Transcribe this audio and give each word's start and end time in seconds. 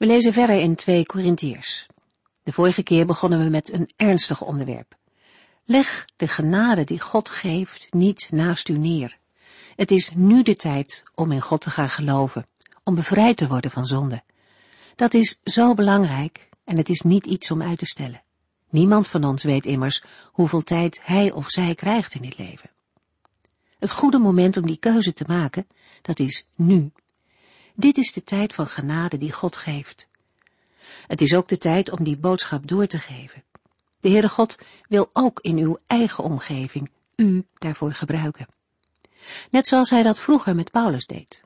We 0.00 0.06
lezen 0.06 0.32
verder 0.32 0.60
in 0.60 0.74
2 0.74 1.06
Korintiërs. 1.06 1.86
De 2.42 2.52
vorige 2.52 2.82
keer 2.82 3.06
begonnen 3.06 3.44
we 3.44 3.50
met 3.50 3.72
een 3.72 3.90
ernstig 3.96 4.42
onderwerp. 4.42 4.96
Leg 5.64 6.04
de 6.16 6.28
genade 6.28 6.84
die 6.84 7.00
God 7.00 7.28
geeft 7.28 7.86
niet 7.90 8.28
naast 8.30 8.68
u 8.68 8.78
neer. 8.78 9.18
Het 9.76 9.90
is 9.90 10.10
nu 10.14 10.42
de 10.42 10.56
tijd 10.56 11.02
om 11.14 11.32
in 11.32 11.40
God 11.40 11.60
te 11.60 11.70
gaan 11.70 11.88
geloven, 11.88 12.46
om 12.84 12.94
bevrijd 12.94 13.36
te 13.36 13.46
worden 13.46 13.70
van 13.70 13.86
zonde. 13.86 14.22
Dat 14.96 15.14
is 15.14 15.38
zo 15.44 15.74
belangrijk 15.74 16.48
en 16.64 16.76
het 16.76 16.88
is 16.88 17.00
niet 17.00 17.26
iets 17.26 17.50
om 17.50 17.62
uit 17.62 17.78
te 17.78 17.86
stellen. 17.86 18.22
Niemand 18.70 19.08
van 19.08 19.24
ons 19.24 19.42
weet 19.42 19.66
immers 19.66 20.02
hoeveel 20.32 20.62
tijd 20.62 21.00
hij 21.02 21.32
of 21.32 21.48
zij 21.48 21.74
krijgt 21.74 22.14
in 22.14 22.22
dit 22.22 22.38
leven. 22.38 22.70
Het 23.78 23.90
goede 23.90 24.18
moment 24.18 24.56
om 24.56 24.66
die 24.66 24.78
keuze 24.78 25.12
te 25.12 25.24
maken, 25.26 25.66
dat 26.02 26.18
is 26.18 26.46
nu. 26.54 26.92
Dit 27.74 27.98
is 27.98 28.12
de 28.12 28.22
tijd 28.22 28.54
van 28.54 28.66
genade 28.66 29.18
die 29.18 29.32
God 29.32 29.56
geeft. 29.56 30.08
Het 31.06 31.20
is 31.20 31.34
ook 31.34 31.48
de 31.48 31.58
tijd 31.58 31.90
om 31.90 32.04
die 32.04 32.16
boodschap 32.16 32.66
door 32.66 32.86
te 32.86 32.98
geven. 32.98 33.44
De 34.00 34.08
Heere 34.08 34.28
God 34.28 34.58
wil 34.88 35.10
ook 35.12 35.40
in 35.40 35.56
uw 35.56 35.78
eigen 35.86 36.24
omgeving 36.24 36.90
u 37.16 37.46
daarvoor 37.58 37.92
gebruiken. 37.92 38.48
Net 39.50 39.68
zoals 39.68 39.90
hij 39.90 40.02
dat 40.02 40.20
vroeger 40.20 40.54
met 40.54 40.70
Paulus 40.70 41.06
deed. 41.06 41.42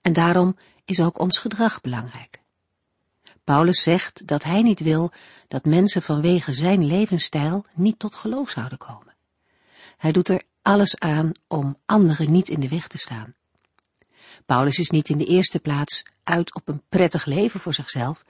En 0.00 0.12
daarom 0.12 0.56
is 0.84 1.00
ook 1.00 1.18
ons 1.18 1.38
gedrag 1.38 1.80
belangrijk. 1.80 2.40
Paulus 3.44 3.82
zegt 3.82 4.26
dat 4.26 4.42
hij 4.42 4.62
niet 4.62 4.80
wil 4.80 5.12
dat 5.48 5.64
mensen 5.64 6.02
vanwege 6.02 6.52
zijn 6.52 6.86
levensstijl 6.86 7.64
niet 7.74 7.98
tot 7.98 8.14
geloof 8.14 8.50
zouden 8.50 8.78
komen. 8.78 9.14
Hij 9.96 10.12
doet 10.12 10.28
er 10.28 10.42
alles 10.62 10.98
aan 10.98 11.32
om 11.46 11.76
anderen 11.86 12.30
niet 12.30 12.48
in 12.48 12.60
de 12.60 12.68
weg 12.68 12.86
te 12.86 12.98
staan. 12.98 13.34
Paulus 14.46 14.78
is 14.78 14.90
niet 14.90 15.08
in 15.08 15.18
de 15.18 15.24
eerste 15.24 15.58
plaats 15.58 16.04
uit 16.22 16.54
op 16.54 16.68
een 16.68 16.82
prettig 16.88 17.24
leven 17.24 17.60
voor 17.60 17.74
zichzelf, 17.74 18.24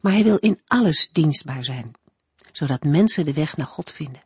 maar 0.00 0.12
hij 0.12 0.24
wil 0.24 0.36
in 0.36 0.60
alles 0.66 1.08
dienstbaar 1.12 1.64
zijn, 1.64 1.92
zodat 2.52 2.84
mensen 2.84 3.24
de 3.24 3.32
weg 3.32 3.56
naar 3.56 3.66
God 3.66 3.90
vinden. 3.90 4.22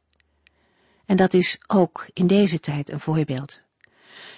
En 1.06 1.16
dat 1.16 1.34
is 1.34 1.60
ook 1.66 2.06
in 2.12 2.26
deze 2.26 2.60
tijd 2.60 2.90
een 2.90 3.00
voorbeeld. 3.00 3.62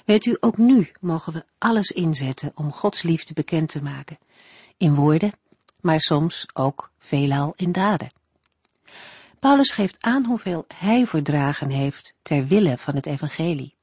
Weet 0.05 0.27
u, 0.27 0.37
ook 0.41 0.59
nu 0.59 0.91
mogen 1.01 1.33
we 1.33 1.45
alles 1.59 1.91
inzetten 1.91 2.53
om 2.55 2.73
Gods 2.73 3.03
liefde 3.03 3.35
bekend 3.35 3.69
te 3.69 3.83
maken, 3.83 4.19
in 4.77 4.95
woorden, 4.95 5.33
maar 5.81 6.01
soms 6.01 6.47
ook 6.53 6.91
veelal 6.99 7.53
in 7.57 7.73
daden. 7.73 8.13
Paulus 9.39 9.71
geeft 9.71 9.97
aan 10.01 10.25
hoeveel 10.25 10.65
hij 10.75 11.07
verdragen 11.07 11.71
heeft 11.71 12.15
ter 12.23 12.47
wille 12.47 12.79
van 12.79 12.95
het 12.95 13.07
evangelie. 13.07 13.75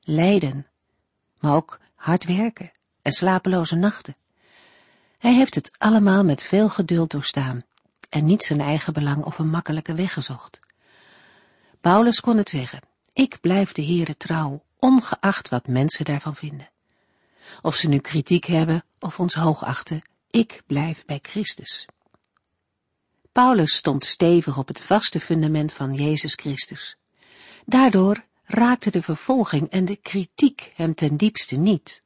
Lijden, 0.00 0.66
maar 1.40 1.54
ook 1.54 1.80
hard 1.98 2.24
werken 2.24 2.72
en 3.02 3.12
slapeloze 3.12 3.76
nachten. 3.76 4.16
Hij 5.18 5.34
heeft 5.34 5.54
het 5.54 5.70
allemaal 5.78 6.24
met 6.24 6.42
veel 6.42 6.68
geduld 6.68 7.10
doorstaan 7.10 7.64
en 8.08 8.24
niet 8.24 8.42
zijn 8.42 8.60
eigen 8.60 8.92
belang 8.92 9.24
of 9.24 9.38
een 9.38 9.50
makkelijke 9.50 9.94
weg 9.94 10.12
gezocht. 10.12 10.60
Paulus 11.80 12.20
kon 12.20 12.36
het 12.36 12.48
zeggen, 12.48 12.80
ik 13.12 13.40
blijf 13.40 13.72
de 13.72 13.84
Heere 13.84 14.16
trouw, 14.16 14.64
ongeacht 14.78 15.48
wat 15.48 15.66
mensen 15.66 16.04
daarvan 16.04 16.36
vinden. 16.36 16.70
Of 17.62 17.74
ze 17.74 17.88
nu 17.88 17.98
kritiek 17.98 18.44
hebben 18.44 18.84
of 18.98 19.20
ons 19.20 19.34
hoogachten, 19.34 20.02
ik 20.30 20.62
blijf 20.66 21.04
bij 21.04 21.18
Christus. 21.22 21.86
Paulus 23.32 23.74
stond 23.74 24.04
stevig 24.04 24.58
op 24.58 24.68
het 24.68 24.80
vaste 24.80 25.20
fundament 25.20 25.72
van 25.72 25.94
Jezus 25.94 26.34
Christus. 26.34 26.96
Daardoor 27.64 28.24
raakte 28.48 28.90
de 28.90 29.02
vervolging 29.02 29.70
en 29.70 29.84
de 29.84 29.96
kritiek 29.96 30.72
hem 30.74 30.94
ten 30.94 31.16
diepste 31.16 31.56
niet. 31.56 32.02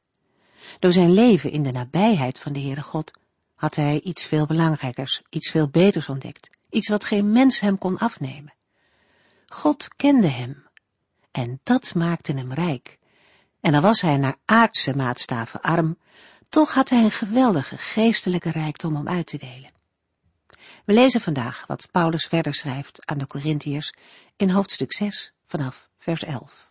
Door 0.79 0.91
zijn 0.91 1.13
leven 1.13 1.51
in 1.51 1.63
de 1.63 1.71
nabijheid 1.71 2.39
van 2.39 2.53
de 2.53 2.59
Heere 2.59 2.81
God 2.81 3.11
had 3.55 3.75
hij 3.75 4.01
iets 4.01 4.23
veel 4.23 4.45
belangrijkers, 4.45 5.21
iets 5.29 5.49
veel 5.49 5.67
beters 5.67 6.09
ontdekt, 6.09 6.49
iets 6.69 6.89
wat 6.89 7.03
geen 7.03 7.31
mens 7.31 7.59
hem 7.59 7.77
kon 7.77 7.97
afnemen. 7.97 8.53
God 9.47 9.87
kende 9.95 10.27
hem, 10.27 10.67
en 11.31 11.59
dat 11.63 11.95
maakte 11.95 12.33
hem 12.33 12.53
rijk. 12.53 12.99
En 13.61 13.71
dan 13.71 13.81
was 13.81 14.01
hij 14.01 14.17
naar 14.17 14.37
aardse 14.45 14.95
maatstaven 14.95 15.61
arm, 15.61 15.97
toch 16.49 16.73
had 16.73 16.89
hij 16.89 17.03
een 17.03 17.11
geweldige 17.11 17.77
geestelijke 17.77 18.51
rijkdom 18.51 18.95
om 18.95 19.07
uit 19.07 19.25
te 19.27 19.37
delen. 19.37 19.71
We 20.85 20.93
lezen 20.93 21.21
vandaag 21.21 21.63
wat 21.67 21.87
Paulus 21.91 22.25
verder 22.25 22.53
schrijft 22.53 23.05
aan 23.05 23.17
de 23.17 23.27
Corinthiërs 23.27 23.93
in 24.35 24.49
hoofdstuk 24.49 24.93
6 24.93 25.32
vanaf 25.45 25.89
vers 25.97 26.23
11. 26.23 26.67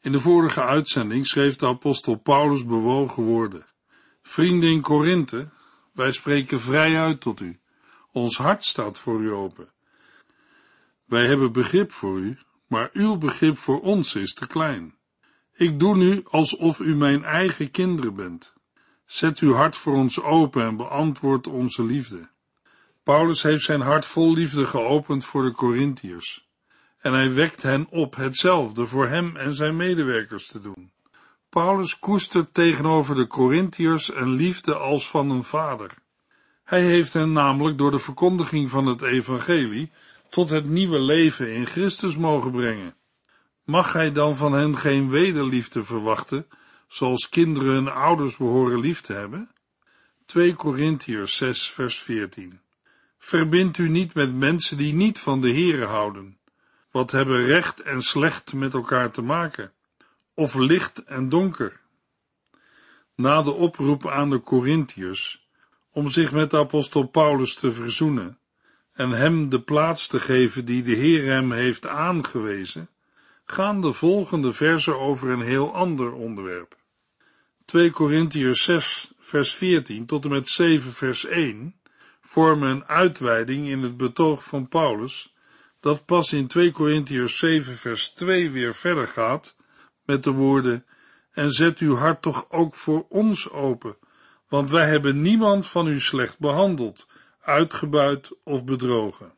In 0.00 0.12
de 0.12 0.20
vorige 0.20 0.62
uitzending 0.62 1.26
schreef 1.26 1.56
de 1.56 1.66
apostel 1.66 2.14
Paulus 2.14 2.64
bewogen 2.64 3.22
woorden. 3.22 3.66
Vrienden 4.22 4.70
in 4.70 4.80
Korinthe, 4.80 5.48
wij 5.92 6.12
spreken 6.12 6.60
vrij 6.60 6.98
uit 7.00 7.20
tot 7.20 7.40
u. 7.40 7.60
Ons 8.12 8.36
hart 8.36 8.64
staat 8.64 8.98
voor 8.98 9.20
u 9.20 9.32
open. 9.32 9.72
Wij 11.04 11.26
hebben 11.26 11.52
begrip 11.52 11.92
voor 11.92 12.18
u, 12.18 12.38
maar 12.66 12.90
uw 12.92 13.16
begrip 13.16 13.56
voor 13.56 13.80
ons 13.80 14.14
is 14.14 14.34
te 14.34 14.46
klein. 14.46 14.94
Ik 15.52 15.78
doe 15.78 15.96
nu 15.96 16.24
alsof 16.24 16.78
u 16.78 16.96
mijn 16.96 17.24
eigen 17.24 17.70
kinderen 17.70 18.14
bent. 18.14 18.52
Zet 19.04 19.38
uw 19.38 19.52
hart 19.52 19.76
voor 19.76 19.94
ons 19.94 20.20
open 20.20 20.62
en 20.62 20.76
beantwoord 20.76 21.46
onze 21.46 21.84
liefde. 21.84 22.30
Paulus 23.02 23.42
heeft 23.42 23.64
zijn 23.64 23.80
hart 23.80 24.06
vol 24.06 24.32
liefde 24.32 24.66
geopend 24.66 25.24
voor 25.24 25.42
de 25.42 25.52
Corinthiërs 25.52 26.50
en 26.98 27.12
hij 27.12 27.32
wekt 27.32 27.62
hen 27.62 27.86
op 27.90 28.14
hetzelfde 28.16 28.86
voor 28.86 29.08
hem 29.08 29.36
en 29.36 29.54
zijn 29.54 29.76
medewerkers 29.76 30.46
te 30.46 30.60
doen. 30.60 30.92
Paulus 31.48 31.98
koestert 31.98 32.54
tegenover 32.54 33.14
de 33.14 33.26
Corinthiërs 33.26 34.14
een 34.14 34.30
liefde 34.30 34.74
als 34.74 35.08
van 35.08 35.30
een 35.30 35.44
vader. 35.44 35.94
Hij 36.64 36.82
heeft 36.82 37.12
hen 37.12 37.32
namelijk 37.32 37.78
door 37.78 37.90
de 37.90 37.98
verkondiging 37.98 38.68
van 38.68 38.86
het 38.86 39.02
evangelie 39.02 39.90
tot 40.28 40.50
het 40.50 40.64
nieuwe 40.64 40.98
leven 40.98 41.54
in 41.54 41.66
Christus 41.66 42.16
mogen 42.16 42.50
brengen. 42.50 42.94
Mag 43.64 43.92
hij 43.92 44.12
dan 44.12 44.36
van 44.36 44.52
hen 44.52 44.76
geen 44.76 45.10
wederliefde 45.10 45.84
verwachten, 45.84 46.46
zoals 46.88 47.28
kinderen 47.28 47.72
hun 47.72 47.88
ouders 47.88 48.36
behoren 48.36 48.80
lief 48.80 49.00
te 49.00 49.12
hebben? 49.12 49.50
2 50.26 50.54
Corinthiërs 50.54 51.36
6 51.36 51.70
vers 51.70 51.98
14 51.98 52.60
Verbind 53.24 53.78
u 53.78 53.88
niet 53.88 54.14
met 54.14 54.34
mensen 54.34 54.76
die 54.76 54.94
niet 54.94 55.18
van 55.18 55.40
de 55.40 55.52
Here 55.52 55.84
houden. 55.84 56.38
Wat 56.90 57.10
hebben 57.10 57.44
recht 57.44 57.80
en 57.80 58.02
slecht 58.02 58.52
met 58.52 58.74
elkaar 58.74 59.10
te 59.10 59.22
maken? 59.22 59.72
Of 60.34 60.54
licht 60.54 61.04
en 61.04 61.28
donker? 61.28 61.80
Na 63.14 63.42
de 63.42 63.52
oproep 63.52 64.08
aan 64.08 64.30
de 64.30 64.40
Corinthiërs 64.40 65.48
om 65.90 66.08
zich 66.08 66.32
met 66.32 66.50
de 66.50 66.56
apostel 66.58 67.02
Paulus 67.02 67.54
te 67.54 67.72
verzoenen 67.72 68.38
en 68.92 69.10
hem 69.10 69.48
de 69.48 69.60
plaats 69.60 70.06
te 70.06 70.20
geven 70.20 70.64
die 70.64 70.82
de 70.82 70.94
Heer 70.94 71.32
hem 71.32 71.52
heeft 71.52 71.86
aangewezen, 71.86 72.88
gaan 73.44 73.80
de 73.80 73.92
volgende 73.92 74.52
versen 74.52 74.98
over 74.98 75.30
een 75.30 75.42
heel 75.42 75.74
ander 75.74 76.12
onderwerp. 76.12 76.76
2 77.64 77.90
Corinthiërs 77.90 78.62
6 78.62 79.12
vers 79.18 79.54
14 79.54 80.06
tot 80.06 80.24
en 80.24 80.30
met 80.30 80.48
7 80.48 80.92
vers 80.92 81.24
1 81.24 81.74
vormen 82.22 82.70
een 82.70 82.84
uitweiding 82.84 83.68
in 83.68 83.82
het 83.82 83.96
betoog 83.96 84.44
van 84.44 84.68
Paulus 84.68 85.34
dat 85.80 86.04
pas 86.04 86.32
in 86.32 86.46
2 86.46 86.72
Korintiërs 86.72 87.38
7 87.38 87.76
vers 87.76 88.10
2 88.10 88.50
weer 88.50 88.74
verder 88.74 89.06
gaat 89.08 89.56
met 90.04 90.24
de 90.24 90.30
woorden 90.30 90.86
en 91.32 91.50
zet 91.50 91.78
uw 91.78 91.94
hart 91.94 92.22
toch 92.22 92.50
ook 92.50 92.74
voor 92.74 93.06
ons 93.08 93.50
open, 93.50 93.96
want 94.48 94.70
wij 94.70 94.88
hebben 94.88 95.20
niemand 95.20 95.66
van 95.66 95.86
u 95.86 96.00
slecht 96.00 96.38
behandeld, 96.38 97.06
uitgebuit 97.40 98.30
of 98.44 98.64
bedrogen. 98.64 99.34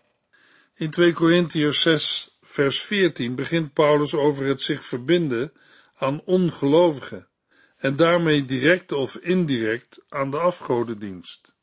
In 0.75 0.91
2 0.91 1.13
Korintiërs 1.13 1.81
6 1.81 2.39
vers 2.43 2.83
14 2.83 3.35
begint 3.35 3.73
Paulus 3.73 4.15
over 4.15 4.47
het 4.47 4.61
zich 4.61 4.85
verbinden 4.85 5.53
aan 5.95 6.23
ongelovigen 6.25 7.29
en 7.77 7.97
daarmee 7.97 8.45
direct 8.45 8.93
of 8.93 9.17
indirect 9.17 10.05
aan 10.09 10.31
de 10.31 10.39
afgodendienst. 10.39 11.54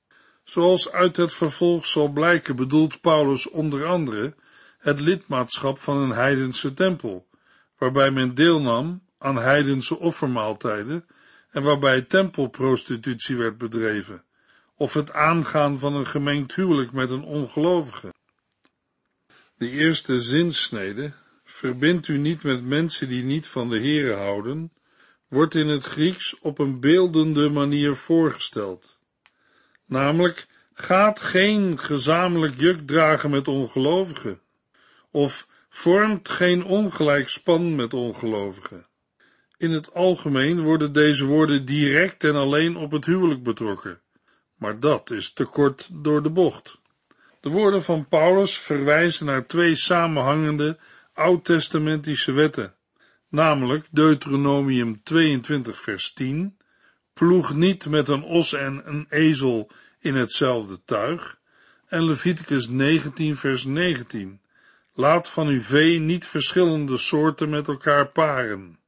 Zoals 0.43 0.91
uit 0.91 1.17
het 1.17 1.33
vervolg 1.33 1.85
zal 1.85 2.07
blijken 2.07 2.55
bedoelt 2.55 3.01
Paulus 3.01 3.49
onder 3.49 3.85
andere 3.85 4.35
het 4.77 4.99
lidmaatschap 4.99 5.79
van 5.79 5.97
een 5.97 6.11
heidense 6.11 6.73
tempel, 6.73 7.27
waarbij 7.77 8.11
men 8.11 8.33
deelnam 8.33 9.03
aan 9.17 9.37
heidense 9.37 9.97
offermaaltijden 9.97 11.05
en 11.51 11.63
waarbij 11.63 12.01
tempelprostitutie 12.01 13.35
werd 13.35 13.57
bedreven, 13.57 14.23
of 14.75 14.93
het 14.93 15.13
aangaan 15.13 15.77
van 15.77 15.95
een 15.95 16.07
gemengd 16.07 16.55
huwelijk 16.55 16.91
met 16.91 17.09
een 17.09 17.23
ongelovige. 17.23 18.13
De 19.55 19.69
eerste 19.69 20.21
zinsnede, 20.21 21.13
verbind 21.43 22.07
u 22.07 22.17
niet 22.17 22.43
met 22.43 22.63
mensen 22.63 23.07
die 23.07 23.23
niet 23.23 23.47
van 23.47 23.69
de 23.69 23.79
Here 23.79 24.13
houden, 24.13 24.73
wordt 25.27 25.55
in 25.55 25.67
het 25.67 25.83
Grieks 25.83 26.39
op 26.39 26.59
een 26.59 26.79
beeldende 26.79 27.49
manier 27.49 27.95
voorgesteld. 27.95 28.90
Namelijk, 29.91 30.47
gaat 30.73 31.21
geen 31.21 31.79
gezamenlijk 31.79 32.59
juk 32.59 32.87
dragen 32.87 33.29
met 33.29 33.47
ongelovigen, 33.47 34.39
of 35.11 35.47
vormt 35.69 36.29
geen 36.29 36.63
ongelijk 36.63 37.29
span 37.29 37.75
met 37.75 37.93
ongelovigen. 37.93 38.87
In 39.57 39.71
het 39.71 39.93
algemeen 39.93 40.61
worden 40.61 40.93
deze 40.93 41.25
woorden 41.25 41.65
direct 41.65 42.23
en 42.23 42.35
alleen 42.35 42.75
op 42.75 42.91
het 42.91 43.05
huwelijk 43.05 43.43
betrokken, 43.43 44.01
maar 44.55 44.79
dat 44.79 45.09
is 45.09 45.33
te 45.33 45.45
kort 45.45 45.89
door 45.91 46.23
de 46.23 46.29
bocht. 46.29 46.77
De 47.39 47.49
woorden 47.49 47.83
van 47.83 48.07
Paulus 48.07 48.57
verwijzen 48.57 49.25
naar 49.25 49.45
twee 49.47 49.75
samenhangende 49.75 50.77
oud-testamentische 51.13 52.31
wetten, 52.31 52.73
namelijk 53.29 53.87
Deuteronomium 53.89 55.03
22 55.03 55.79
vers 55.79 56.13
10, 56.13 56.57
ploeg 57.13 57.53
niet 57.53 57.85
met 57.85 58.07
een 58.07 58.23
os 58.23 58.53
en 58.53 58.81
een 58.85 59.05
ezel 59.09 59.69
in 59.99 60.15
hetzelfde 60.15 60.79
tuig, 60.85 61.39
en 61.87 62.05
Leviticus 62.05 62.67
19 62.67 63.35
vers 63.35 63.63
19, 63.63 64.41
laat 64.93 65.29
van 65.29 65.47
uw 65.47 65.61
vee 65.61 65.99
niet 65.99 66.25
verschillende 66.25 66.97
soorten 66.97 67.49
met 67.49 67.67
elkaar 67.67 68.07
paren. 68.07 68.79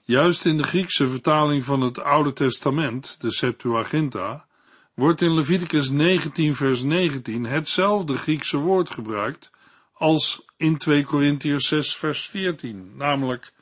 Juist 0.00 0.44
in 0.44 0.56
de 0.56 0.62
Griekse 0.62 1.08
vertaling 1.08 1.64
van 1.64 1.80
het 1.80 2.00
Oude 2.00 2.32
Testament, 2.32 3.20
de 3.20 3.32
Septuaginta, 3.32 4.46
wordt 4.94 5.22
in 5.22 5.34
Leviticus 5.34 5.88
19 5.88 6.54
vers 6.54 6.82
19 6.82 7.44
hetzelfde 7.44 8.16
Griekse 8.16 8.56
woord 8.56 8.90
gebruikt 8.90 9.50
als 9.92 10.44
in 10.56 10.76
2 10.76 11.04
Korintiërs 11.04 11.66
6 11.66 11.96
vers 11.96 12.26
14, 12.26 12.92
namelijk 12.96 13.52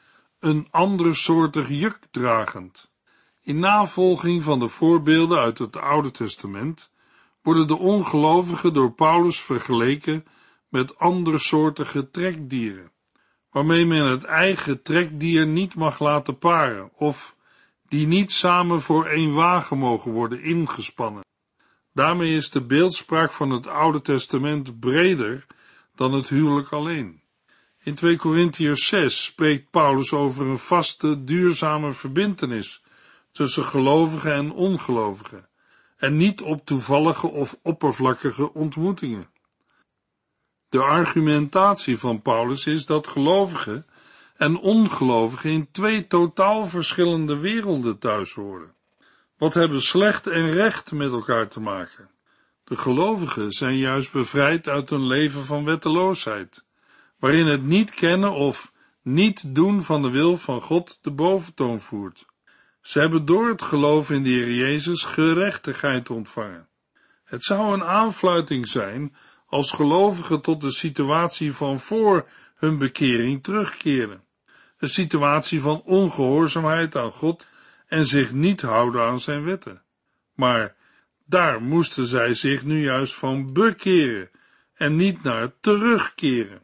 een 0.40 0.68
andersoortig 0.70 1.68
juk 1.68 1.98
dragend. 2.10 2.92
In 3.44 3.58
navolging 3.58 4.42
van 4.42 4.58
de 4.58 4.68
voorbeelden 4.68 5.38
uit 5.38 5.58
het 5.58 5.76
Oude 5.76 6.10
Testament 6.10 6.92
worden 7.42 7.66
de 7.66 7.78
ongelovigen 7.78 8.74
door 8.74 8.92
Paulus 8.92 9.40
vergeleken 9.40 10.24
met 10.68 10.98
andersoortige 10.98 12.10
trekdieren, 12.10 12.90
waarmee 13.50 13.86
men 13.86 14.04
het 14.04 14.24
eigen 14.24 14.82
trekdier 14.82 15.46
niet 15.46 15.74
mag 15.74 15.98
laten 15.98 16.38
paren 16.38 16.90
of 16.96 17.36
die 17.88 18.06
niet 18.06 18.32
samen 18.32 18.80
voor 18.80 19.06
één 19.06 19.32
wagen 19.34 19.78
mogen 19.78 20.12
worden 20.12 20.42
ingespannen. 20.42 21.24
Daarmee 21.92 22.34
is 22.34 22.50
de 22.50 22.60
beeldspraak 22.60 23.32
van 23.32 23.50
het 23.50 23.66
Oude 23.66 24.00
Testament 24.00 24.80
breder 24.80 25.46
dan 25.94 26.12
het 26.12 26.28
huwelijk 26.28 26.72
alleen. 26.72 27.22
In 27.82 27.94
2 27.94 28.16
Korintiërs 28.16 28.86
6 28.86 29.24
spreekt 29.24 29.70
Paulus 29.70 30.12
over 30.12 30.46
een 30.46 30.58
vaste, 30.58 31.24
duurzame 31.24 31.92
verbintenis 31.92 32.82
tussen 33.34 33.64
gelovigen 33.64 34.32
en 34.32 34.52
ongelovigen, 34.52 35.48
en 35.96 36.16
niet 36.16 36.42
op 36.42 36.64
toevallige 36.64 37.26
of 37.26 37.58
oppervlakkige 37.62 38.52
ontmoetingen. 38.52 39.28
De 40.68 40.82
argumentatie 40.82 41.98
van 41.98 42.22
Paulus 42.22 42.66
is 42.66 42.86
dat 42.86 43.06
gelovigen 43.06 43.86
en 44.36 44.56
ongelovigen 44.56 45.50
in 45.50 45.70
twee 45.70 46.06
totaal 46.06 46.66
verschillende 46.66 47.36
werelden 47.36 47.98
thuis 47.98 48.32
horen. 48.32 48.74
Wat 49.38 49.54
hebben 49.54 49.82
slecht 49.82 50.26
en 50.26 50.50
recht 50.50 50.92
met 50.92 51.12
elkaar 51.12 51.48
te 51.48 51.60
maken? 51.60 52.10
De 52.64 52.76
gelovigen 52.76 53.52
zijn 53.52 53.76
juist 53.76 54.12
bevrijd 54.12 54.68
uit 54.68 54.90
een 54.90 55.06
leven 55.06 55.44
van 55.44 55.64
wetteloosheid, 55.64 56.64
waarin 57.18 57.46
het 57.46 57.62
niet 57.62 57.94
kennen 57.94 58.32
of 58.32 58.72
niet 59.02 59.54
doen 59.54 59.82
van 59.82 60.02
de 60.02 60.10
wil 60.10 60.36
van 60.36 60.60
God 60.60 60.98
de 61.02 61.10
boventoon 61.10 61.80
voert. 61.80 62.26
Ze 62.84 63.00
hebben 63.00 63.24
door 63.24 63.48
het 63.48 63.62
geloof 63.62 64.10
in 64.10 64.22
de 64.22 64.28
Heer 64.28 64.54
Jezus 64.54 65.04
gerechtigheid 65.04 66.10
ontvangen. 66.10 66.68
Het 67.24 67.44
zou 67.44 67.72
een 67.72 67.84
aanfluiting 67.84 68.68
zijn 68.68 69.16
als 69.46 69.72
gelovigen 69.72 70.40
tot 70.40 70.60
de 70.60 70.70
situatie 70.70 71.52
van 71.52 71.78
voor 71.78 72.28
hun 72.54 72.78
bekering 72.78 73.42
terugkeren. 73.42 74.24
Een 74.78 74.88
situatie 74.88 75.60
van 75.60 75.82
ongehoorzaamheid 75.82 76.96
aan 76.96 77.10
God 77.10 77.48
en 77.86 78.06
zich 78.06 78.32
niet 78.32 78.62
houden 78.62 79.02
aan 79.02 79.20
zijn 79.20 79.44
wetten. 79.44 79.82
Maar 80.34 80.76
daar 81.26 81.62
moesten 81.62 82.06
zij 82.06 82.34
zich 82.34 82.64
nu 82.64 82.82
juist 82.82 83.14
van 83.14 83.52
bekeren 83.52 84.30
en 84.74 84.96
niet 84.96 85.22
naar 85.22 85.52
terugkeren. 85.60 86.62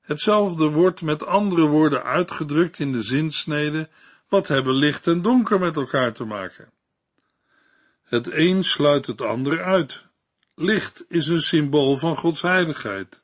Hetzelfde 0.00 0.68
wordt 0.68 1.02
met 1.02 1.26
andere 1.26 1.66
woorden 1.66 2.02
uitgedrukt 2.02 2.78
in 2.78 2.92
de 2.92 3.00
zinsnede, 3.00 3.88
wat 4.32 4.48
hebben 4.48 4.74
licht 4.74 5.06
en 5.06 5.22
donker 5.22 5.58
met 5.58 5.76
elkaar 5.76 6.12
te 6.12 6.24
maken? 6.24 6.70
Het 8.02 8.32
een 8.32 8.64
sluit 8.64 9.06
het 9.06 9.20
ander 9.20 9.62
uit. 9.62 10.04
Licht 10.54 11.04
is 11.08 11.26
een 11.26 11.40
symbool 11.40 11.96
van 11.96 12.16
Gods 12.16 12.42
heiligheid. 12.42 13.22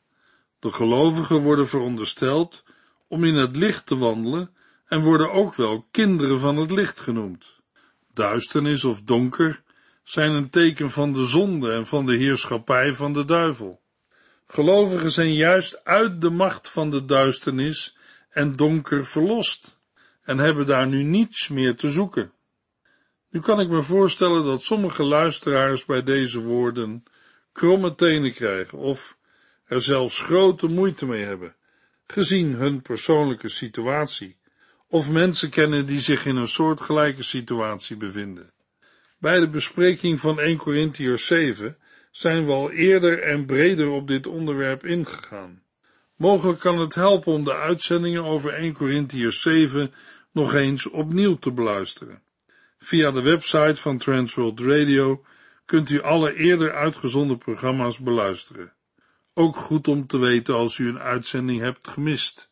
De 0.58 0.72
gelovigen 0.72 1.37
worden 1.37 1.69
verondersteld 1.69 2.64
om 3.06 3.25
in 3.25 3.34
het 3.34 3.56
licht 3.56 3.87
te 3.87 3.96
wandelen 3.96 4.50
en 4.87 5.00
worden 5.00 5.32
ook 5.32 5.55
wel 5.55 5.87
kinderen 5.90 6.38
van 6.38 6.56
het 6.56 6.70
licht 6.70 7.00
genoemd. 7.00 7.60
Duisternis 8.12 8.84
of 8.84 9.02
donker 9.02 9.62
zijn 10.02 10.32
een 10.32 10.50
teken 10.50 10.90
van 10.90 11.12
de 11.12 11.26
zonde 11.26 11.72
en 11.72 11.87
van 11.87 12.06
de 12.06 12.16
heerschappij 12.16 12.94
van 12.94 13.12
de 13.12 13.25
duivel. 13.25 13.81
Gelovigen 14.46 15.10
zijn 15.10 15.34
juist 15.34 15.84
uit 15.84 16.20
de 16.20 16.31
macht 16.31 16.69
van 16.69 16.90
de 16.90 17.05
duisternis 17.05 17.96
en 18.28 18.56
donker 18.56 19.06
verlost 19.06 19.77
en 20.28 20.38
hebben 20.38 20.66
daar 20.66 20.86
nu 20.86 21.02
niets 21.02 21.48
meer 21.48 21.76
te 21.76 21.90
zoeken. 21.90 22.32
Nu 23.30 23.40
kan 23.40 23.60
ik 23.60 23.69
me 23.69 23.82
voorstellen 23.82 24.44
dat 24.44 24.62
sommige 24.62 25.02
luisteraars 25.02 25.84
bij 25.84 26.02
deze 26.02 26.40
woorden 26.40 27.04
kromme 27.52 27.94
tenen 27.94 28.32
krijgen 28.32 28.78
of 28.78 29.19
er 29.64 29.80
zelfs 29.80 30.20
grote 30.20 30.66
moeite 30.66 31.06
mee 31.06 31.25
hebben, 31.25 31.54
gezien 32.06 32.54
hun 32.54 32.82
persoonlijke 32.82 33.48
situatie, 33.48 34.36
of 34.88 35.10
mensen 35.10 35.50
kennen 35.50 35.86
die 35.86 36.00
zich 36.00 36.26
in 36.26 36.36
een 36.36 36.48
soortgelijke 36.48 37.22
situatie 37.22 37.96
bevinden. 37.96 38.52
Bij 39.19 39.40
de 39.40 39.48
bespreking 39.48 40.20
van 40.20 40.41
1 40.41 40.56
Corinthiërs 40.56 41.26
7 41.26 41.76
zijn 42.10 42.46
we 42.46 42.53
al 42.53 42.70
eerder 42.70 43.22
en 43.22 43.46
breder 43.46 43.91
op 43.91 44.08
dit 44.08 44.26
onderwerp 44.26 44.84
ingegaan. 44.84 45.62
Mogelijk 46.17 46.58
kan 46.60 46.79
het 46.79 46.94
helpen 46.94 47.32
om 47.32 47.44
de 47.44 47.55
uitzendingen 47.55 48.24
over 48.24 48.53
1 48.53 48.72
Corinthiërs 48.72 49.41
7 49.43 49.93
nog 50.38 50.54
eens 50.54 50.90
opnieuw 50.90 51.36
te 51.38 51.52
beluisteren. 51.52 52.22
Via 52.78 53.10
de 53.10 53.22
website 53.22 53.80
van 53.80 53.98
Transworld 53.98 54.60
Radio 54.60 55.24
kunt 55.64 55.90
u 55.90 56.02
alle 56.02 56.34
eerder 56.34 56.74
uitgezonden 56.74 57.38
programma's 57.38 57.98
beluisteren. 57.98 58.72
Ook 59.34 59.56
goed 59.56 59.88
om 59.88 60.06
te 60.06 60.18
weten 60.18 60.54
als 60.54 60.78
u 60.78 60.88
een 60.88 60.98
uitzending 60.98 61.60
hebt 61.60 61.88
gemist. 61.88 62.50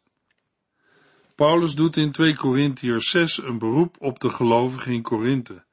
Paulus 1.34 1.74
doet 1.74 1.96
in 1.96 2.12
2 2.12 2.36
Corinthiërs 2.36 3.10
6 3.10 3.42
een 3.42 3.58
beroep 3.58 3.96
op 3.98 4.20
de 4.20 4.28
gelovigen 4.28 4.92
in 4.92 5.02
Korinthe 5.02 5.64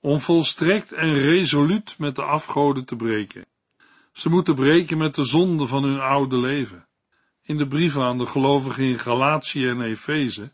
om 0.00 0.20
volstrekt 0.20 0.92
en 0.92 1.12
resoluut 1.12 1.98
met 1.98 2.16
de 2.16 2.22
afgoden 2.22 2.84
te 2.84 2.96
breken. 2.96 3.46
Ze 4.12 4.28
moeten 4.28 4.54
breken 4.54 4.98
met 4.98 5.14
de 5.14 5.24
zonde 5.24 5.66
van 5.66 5.82
hun 5.82 6.00
oude 6.00 6.36
leven. 6.36 6.86
In 7.42 7.56
de 7.56 7.66
brieven 7.66 8.02
aan 8.02 8.18
de 8.18 8.26
gelovigen 8.26 8.84
in 8.84 8.98
Galatië 8.98 9.68
en 9.68 9.80
Efeze 9.80 10.52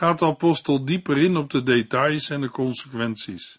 gaat 0.00 0.18
de 0.18 0.26
apostel 0.26 0.84
dieper 0.84 1.18
in 1.18 1.36
op 1.36 1.50
de 1.50 1.62
details 1.62 2.30
en 2.30 2.40
de 2.40 2.50
consequenties. 2.50 3.58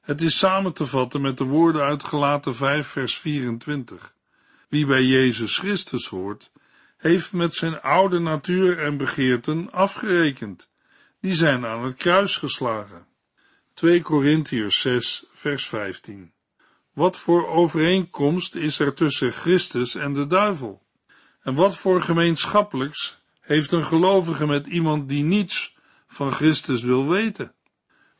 Het 0.00 0.22
is 0.22 0.38
samen 0.38 0.72
te 0.72 0.86
vatten 0.86 1.20
met 1.20 1.38
de 1.38 1.44
woorden 1.44 1.82
uit 1.82 2.04
Galaten 2.04 2.54
5 2.54 2.86
vers 2.86 3.18
24. 3.18 4.14
Wie 4.68 4.86
bij 4.86 5.04
Jezus 5.04 5.58
Christus 5.58 6.08
hoort, 6.08 6.50
heeft 6.96 7.32
met 7.32 7.54
zijn 7.54 7.80
oude 7.80 8.18
natuur 8.18 8.78
en 8.78 8.96
begeerten 8.96 9.72
afgerekend. 9.72 10.70
Die 11.20 11.34
zijn 11.34 11.66
aan 11.66 11.84
het 11.84 11.94
kruis 11.94 12.36
geslagen. 12.36 13.06
2 13.74 14.02
Korintiërs 14.02 14.80
6, 14.80 15.24
vers 15.32 15.66
15. 15.66 16.32
Wat 16.92 17.16
voor 17.16 17.46
overeenkomst 17.46 18.54
is 18.54 18.78
er 18.78 18.94
tussen 18.94 19.32
Christus 19.32 19.94
en 19.94 20.12
de 20.12 20.26
duivel? 20.26 20.82
En 21.42 21.54
wat 21.54 21.76
voor 21.76 22.02
gemeenschappelijks 22.02 23.18
heeft 23.40 23.72
een 23.72 23.84
gelovige 23.84 24.46
met 24.46 24.66
iemand 24.66 25.08
die 25.08 25.24
niets 25.24 25.74
van 26.06 26.32
Christus 26.32 26.82
wil 26.82 27.08
weten? 27.08 27.54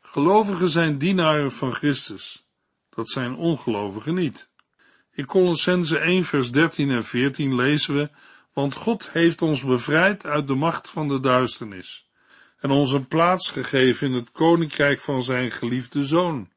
Gelovigen 0.01 0.69
zijn 0.69 0.97
dienaren 0.97 1.51
van 1.51 1.73
Christus. 1.73 2.47
Dat 2.89 3.09
zijn 3.09 3.35
ongelovigen 3.35 4.13
niet. 4.13 4.49
In 5.11 5.25
Colossense 5.25 5.97
1 5.97 6.23
vers 6.23 6.51
13 6.51 6.89
en 6.91 7.03
14 7.03 7.55
lezen 7.55 7.95
we, 7.95 8.09
want 8.53 8.73
God 8.73 9.11
heeft 9.11 9.41
ons 9.41 9.63
bevrijd 9.63 10.25
uit 10.25 10.47
de 10.47 10.55
macht 10.55 10.89
van 10.89 11.07
de 11.07 11.19
duisternis 11.19 12.07
en 12.57 12.69
ons 12.69 12.91
een 12.91 13.07
plaats 13.07 13.51
gegeven 13.51 14.07
in 14.07 14.13
het 14.13 14.31
koninkrijk 14.31 14.99
van 14.99 15.23
zijn 15.23 15.51
geliefde 15.51 16.05
zoon, 16.05 16.49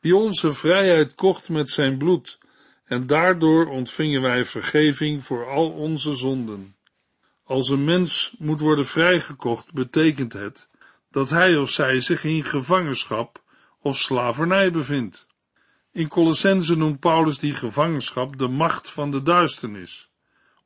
die 0.00 0.16
onze 0.16 0.54
vrijheid 0.54 1.14
kocht 1.14 1.48
met 1.48 1.70
zijn 1.70 1.98
bloed, 1.98 2.38
en 2.84 3.06
daardoor 3.06 3.66
ontvingen 3.66 4.22
wij 4.22 4.44
vergeving 4.44 5.24
voor 5.24 5.50
al 5.50 5.70
onze 5.70 6.14
zonden. 6.14 6.74
Als 7.50 7.68
een 7.68 7.84
mens 7.84 8.34
moet 8.38 8.60
worden 8.60 8.86
vrijgekocht, 8.86 9.72
betekent 9.72 10.32
het 10.32 10.68
dat 11.10 11.30
hij 11.30 11.56
of 11.56 11.70
zij 11.70 12.00
zich 12.00 12.24
in 12.24 12.44
gevangenschap 12.44 13.42
of 13.80 13.96
slavernij 13.96 14.72
bevindt. 14.72 15.26
In 15.92 16.08
Colossense 16.08 16.76
noemt 16.76 17.00
Paulus 17.00 17.38
die 17.38 17.52
gevangenschap 17.52 18.38
de 18.38 18.48
macht 18.48 18.90
van 18.90 19.10
de 19.10 19.22
duisternis. 19.22 20.10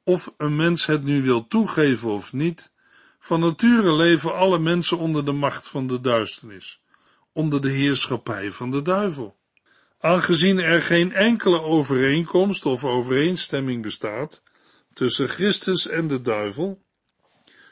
Of 0.02 0.34
een 0.36 0.56
mens 0.56 0.86
het 0.86 1.04
nu 1.04 1.22
wil 1.22 1.46
toegeven 1.46 2.10
of 2.10 2.32
niet, 2.32 2.72
van 3.18 3.40
nature 3.40 3.92
leven 3.92 4.34
alle 4.34 4.58
mensen 4.58 4.98
onder 4.98 5.24
de 5.24 5.32
macht 5.32 5.68
van 5.68 5.86
de 5.86 6.00
duisternis, 6.00 6.80
onder 7.32 7.60
de 7.60 7.70
heerschappij 7.70 8.50
van 8.50 8.70
de 8.70 8.82
duivel. 8.82 9.36
Aangezien 10.00 10.58
er 10.58 10.82
geen 10.82 11.12
enkele 11.12 11.60
overeenkomst 11.60 12.66
of 12.66 12.84
overeenstemming 12.84 13.82
bestaat 13.82 14.42
tussen 14.94 15.28
Christus 15.28 15.88
en 15.88 16.08
de 16.08 16.22
duivel, 16.22 16.82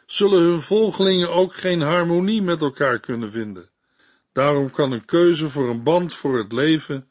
zullen 0.06 0.42
hun 0.42 0.60
volgelingen 0.60 1.30
ook 1.30 1.54
geen 1.54 1.80
harmonie 1.80 2.42
met 2.42 2.60
elkaar 2.60 3.00
kunnen 3.00 3.30
vinden. 3.30 3.70
Daarom 4.32 4.70
kan 4.70 4.92
een 4.92 5.04
keuze 5.04 5.50
voor 5.50 5.68
een 5.68 5.82
band 5.82 6.14
voor 6.14 6.38
het 6.38 6.52
leven 6.52 7.08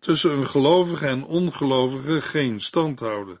tussen 0.00 0.30
een 0.30 0.48
gelovige 0.48 1.06
en 1.06 1.24
ongelovige 1.24 2.20
geen 2.20 2.60
stand 2.60 3.00
houden. 3.00 3.40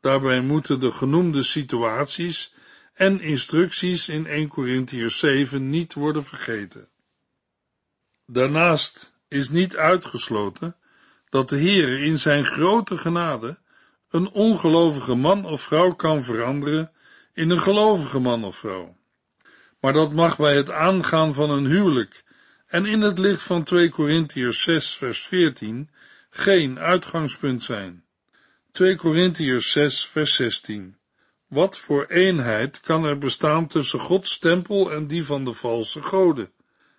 Daarbij 0.00 0.40
moeten 0.40 0.80
de 0.80 0.92
genoemde 0.92 1.42
situaties 1.42 2.54
en 2.94 3.20
instructies 3.20 4.08
in 4.08 4.26
1 4.26 4.48
Corinthiërs 4.48 5.18
7 5.18 5.70
niet 5.70 5.94
worden 5.94 6.24
vergeten. 6.24 6.88
Daarnaast 8.26 9.12
is 9.28 9.48
niet 9.48 9.76
uitgesloten 9.76 10.76
dat 11.28 11.48
de 11.48 11.56
Heer 11.56 12.02
in 12.02 12.18
zijn 12.18 12.44
grote 12.44 12.98
genade 12.98 13.58
een 14.12 14.30
ongelovige 14.30 15.14
man 15.14 15.44
of 15.44 15.62
vrouw 15.62 15.90
kan 15.90 16.22
veranderen 16.22 16.92
in 17.32 17.50
een 17.50 17.60
gelovige 17.60 18.18
man 18.18 18.44
of 18.44 18.56
vrouw. 18.56 18.96
Maar 19.80 19.92
dat 19.92 20.12
mag 20.12 20.36
bij 20.36 20.56
het 20.56 20.70
aangaan 20.70 21.34
van 21.34 21.50
een 21.50 21.66
huwelijk 21.66 22.24
en 22.66 22.86
in 22.86 23.00
het 23.00 23.18
licht 23.18 23.42
van 23.42 23.62
2 23.62 23.90
Corinthiërs 23.90 24.62
6 24.62 24.96
vers 24.96 25.26
14 25.26 25.90
geen 26.30 26.78
uitgangspunt 26.78 27.62
zijn. 27.62 28.04
2 28.70 28.96
Corinthiërs 28.96 29.72
6 29.72 30.06
vers 30.06 30.34
16 30.34 30.96
Wat 31.46 31.78
voor 31.78 32.04
eenheid 32.06 32.80
kan 32.80 33.04
er 33.04 33.18
bestaan 33.18 33.66
tussen 33.66 34.00
Gods 34.00 34.38
tempel 34.38 34.92
en 34.92 35.06
die 35.06 35.24
van 35.24 35.44
de 35.44 35.52
valse 35.52 36.02
goden? 36.02 36.52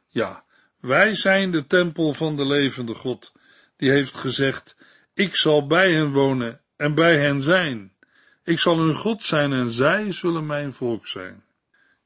Ja, 0.10 0.44
wij 0.80 1.14
zijn 1.14 1.52
de 1.52 1.68
tempel 1.68 2.14
van 2.14 2.36
de 2.36 2.46
levende 2.46 2.94
God, 2.94 3.32
die 3.78 3.90
heeft 3.90 4.16
gezegd, 4.16 4.78
ik 5.14 5.36
zal 5.36 5.68
bij 5.68 5.94
hen 5.94 6.12
wonen 6.12 6.63
en 6.84 6.94
bij 6.94 7.18
hen 7.18 7.42
zijn. 7.42 7.92
Ik 8.44 8.60
zal 8.60 8.80
hun 8.80 8.96
God 8.96 9.22
zijn 9.22 9.54
en 9.54 9.72
zij 9.72 10.12
zullen 10.12 10.46
mijn 10.46 10.74
volk 10.74 11.08
zijn. 11.08 11.44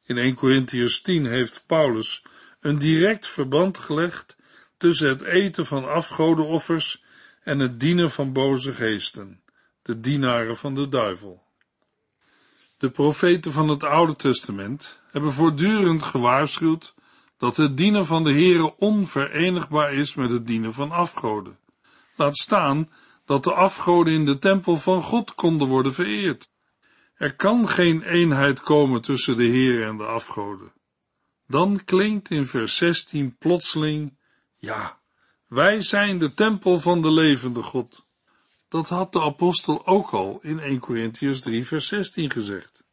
In 0.03 0.17
1 0.17 0.35
Corinthians 0.35 1.01
10 1.01 1.25
heeft 1.25 1.63
Paulus 1.65 2.23
een 2.59 2.77
direct 2.77 3.27
verband 3.27 3.77
gelegd 3.77 4.37
tussen 4.77 5.09
het 5.09 5.21
eten 5.21 5.65
van 5.65 5.89
afgodenoffers 5.89 7.03
en 7.43 7.59
het 7.59 7.79
dienen 7.79 8.11
van 8.11 8.33
boze 8.33 8.73
geesten, 8.73 9.41
de 9.81 9.99
dienaren 9.99 10.57
van 10.57 10.75
de 10.75 10.89
duivel. 10.89 11.43
De 12.77 12.89
profeten 12.89 13.51
van 13.51 13.67
het 13.67 13.83
Oude 13.83 14.15
Testament 14.15 14.99
hebben 15.11 15.33
voortdurend 15.33 16.03
gewaarschuwd 16.03 16.93
dat 17.37 17.57
het 17.57 17.77
dienen 17.77 18.05
van 18.05 18.23
de 18.23 18.31
Heere 18.31 18.75
onverenigbaar 18.77 19.93
is 19.93 20.15
met 20.15 20.29
het 20.29 20.47
dienen 20.47 20.73
van 20.73 20.91
afgoden. 20.91 21.57
Laat 22.15 22.37
staan 22.37 22.89
dat 23.27 23.43
de 23.43 23.53
afgoden 23.53 24.13
in 24.13 24.25
de 24.25 24.37
tempel 24.37 24.75
van 24.75 25.01
God 25.01 25.35
konden 25.35 25.67
worden 25.67 25.93
vereerd. 25.93 26.49
Er 27.15 27.35
kan 27.35 27.69
geen 27.69 28.01
eenheid 28.01 28.59
komen 28.59 29.01
tussen 29.01 29.37
de 29.37 29.43
Heer 29.43 29.87
en 29.87 29.97
de 29.97 30.05
afgoden. 30.05 30.73
Dan 31.47 31.83
klinkt 31.83 32.29
in 32.29 32.45
vers 32.45 32.77
16 32.77 33.35
plotseling, 33.37 34.17
ja, 34.57 34.99
wij 35.47 35.81
zijn 35.81 36.19
de 36.19 36.33
tempel 36.33 36.79
van 36.79 37.01
de 37.01 37.11
levende 37.11 37.61
God. 37.61 38.05
Dat 38.69 38.89
had 38.89 39.11
de 39.13 39.21
apostel 39.21 39.87
ook 39.87 40.09
al 40.09 40.39
in 40.41 40.59
1 40.59 40.79
Corinthians 40.79 41.39
3 41.39 41.65
vers 41.65 41.87
16 41.87 42.29
gezegd. 42.29 42.83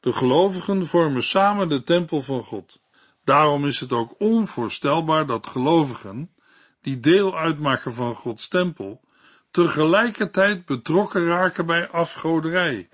De 0.00 0.12
gelovigen 0.12 0.86
vormen 0.86 1.22
samen 1.22 1.68
de 1.68 1.82
tempel 1.82 2.22
van 2.22 2.42
God. 2.42 2.80
Daarom 3.24 3.66
is 3.66 3.80
het 3.80 3.92
ook 3.92 4.14
onvoorstelbaar 4.18 5.26
dat 5.26 5.46
gelovigen, 5.46 6.34
die 6.80 7.00
deel 7.00 7.38
uitmaken 7.38 7.94
van 7.94 8.14
Gods 8.14 8.48
tempel, 8.48 9.02
tegelijkertijd 9.54 10.64
betrokken 10.64 11.26
raken 11.26 11.66
bij 11.66 11.88
afgoderij, 11.88 12.88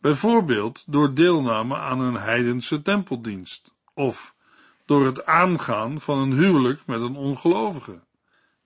bijvoorbeeld 0.00 0.84
door 0.86 1.14
deelname 1.14 1.76
aan 1.76 2.00
een 2.00 2.16
heidense 2.16 2.82
tempeldienst, 2.82 3.74
of 3.94 4.34
door 4.84 5.04
het 5.04 5.26
aangaan 5.26 6.00
van 6.00 6.18
een 6.18 6.32
huwelijk 6.32 6.80
met 6.86 7.00
een 7.00 7.16
ongelovige. 7.16 8.02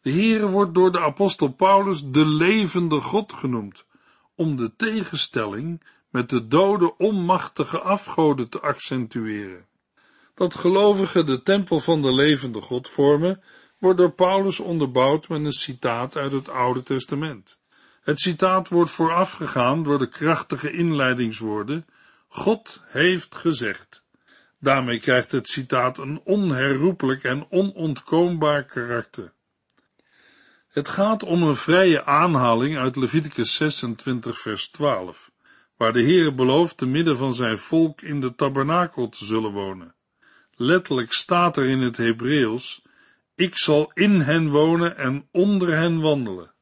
De 0.01 0.11
Heere 0.11 0.49
wordt 0.49 0.75
door 0.75 0.93
de 0.93 1.01
apostel 1.01 1.49
Paulus 1.49 2.11
de 2.11 2.27
levende 2.27 3.01
God 3.01 3.33
genoemd, 3.33 3.87
om 4.35 4.57
de 4.57 4.77
tegenstelling 4.77 5.83
met 6.11 6.31
de 6.31 6.47
dode 6.47 6.97
onmachtige 6.97 7.79
afgoden 7.79 8.49
te 8.49 8.61
accentueren. 8.61 9.67
Dat 10.35 10.55
gelovigen 10.55 11.27
de 11.27 11.43
tempel 11.43 11.81
van 11.81 12.03
de 12.03 12.13
levende 12.13 12.61
God 12.61 12.89
vormen, 12.89 13.43
wordt 13.85 13.99
door 13.99 14.13
Paulus 14.13 14.61
onderbouwd 14.61 15.29
met 15.29 15.45
een 15.45 15.53
citaat 15.53 16.17
uit 16.17 16.33
het 16.33 16.49
Oude 16.49 16.83
Testament. 16.83 17.61
Het 18.03 18.21
citaat 18.21 18.69
wordt 18.69 18.91
voorafgegaan 18.91 19.83
door 19.83 19.99
de 19.99 20.09
krachtige 20.09 20.73
inleidingswoorden 20.73 21.87
God 22.29 22.81
heeft 22.85 23.35
gezegd. 23.35 24.05
Daarmee 24.59 25.01
krijgt 25.01 25.33
het 25.33 25.49
citaat 25.49 25.99
een 25.99 26.21
onherroepelijk 26.25 27.23
en 27.23 27.47
onontkoombaar 27.51 28.65
karakter. 28.65 29.33
Het 30.69 30.89
gaat 30.89 31.23
om 31.23 31.43
een 31.43 31.57
vrije 31.57 32.05
aanhaling 32.05 32.79
uit 32.79 32.97
Leviticus 32.97 33.55
26 33.55 34.39
vers 34.39 34.69
12, 34.69 35.31
waar 35.77 35.93
de 35.93 36.03
Heere 36.03 36.33
belooft 36.33 36.77
te 36.77 36.87
midden 36.87 37.17
van 37.17 37.35
zijn 37.35 37.59
volk 37.59 38.01
in 38.01 38.21
de 38.21 38.35
tabernakel 38.35 39.09
te 39.09 39.25
zullen 39.25 39.53
wonen. 39.53 39.95
Letterlijk 40.55 41.13
staat 41.13 41.57
er 41.57 41.65
in 41.65 41.81
het 41.81 41.97
Hebreeuws 41.97 42.84
ik 43.35 43.59
zal 43.59 43.91
in 43.95 44.21
hen 44.21 44.49
wonen 44.49 44.97
en 44.97 45.29
onder 45.31 45.77
hen 45.77 46.01
wandelen. 46.01 46.53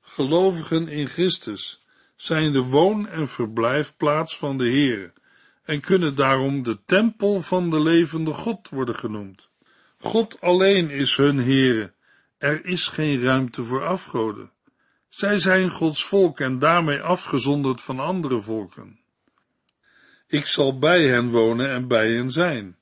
Gelovigen 0.00 0.88
in 0.88 1.06
Christus 1.06 1.80
zijn 2.16 2.52
de 2.52 2.62
woon- 2.62 3.08
en 3.08 3.28
verblijfplaats 3.28 4.38
van 4.38 4.58
de 4.58 4.64
Heere 4.64 5.12
en 5.68 5.80
kunnen 5.80 6.14
daarom 6.14 6.62
de 6.62 6.78
tempel 6.84 7.40
van 7.40 7.70
de 7.70 7.80
levende 7.80 8.32
God 8.32 8.68
worden 8.68 8.94
genoemd. 8.94 9.48
God 9.98 10.40
alleen 10.40 10.90
is 10.90 11.16
hun 11.16 11.38
Heere. 11.38 11.92
Er 12.38 12.64
is 12.64 12.86
geen 12.86 13.22
ruimte 13.22 13.62
voor 13.62 13.86
afgoden. 13.86 14.50
Zij 15.08 15.38
zijn 15.38 15.70
Gods 15.70 16.04
volk 16.04 16.40
en 16.40 16.58
daarmee 16.58 17.00
afgezonderd 17.00 17.80
van 17.80 18.00
andere 18.00 18.40
volken. 18.40 19.00
Ik 20.26 20.46
zal 20.46 20.78
bij 20.78 21.08
hen 21.08 21.30
wonen 21.30 21.70
en 21.70 21.88
bij 21.88 22.12
hen 22.12 22.30
zijn. 22.30 22.77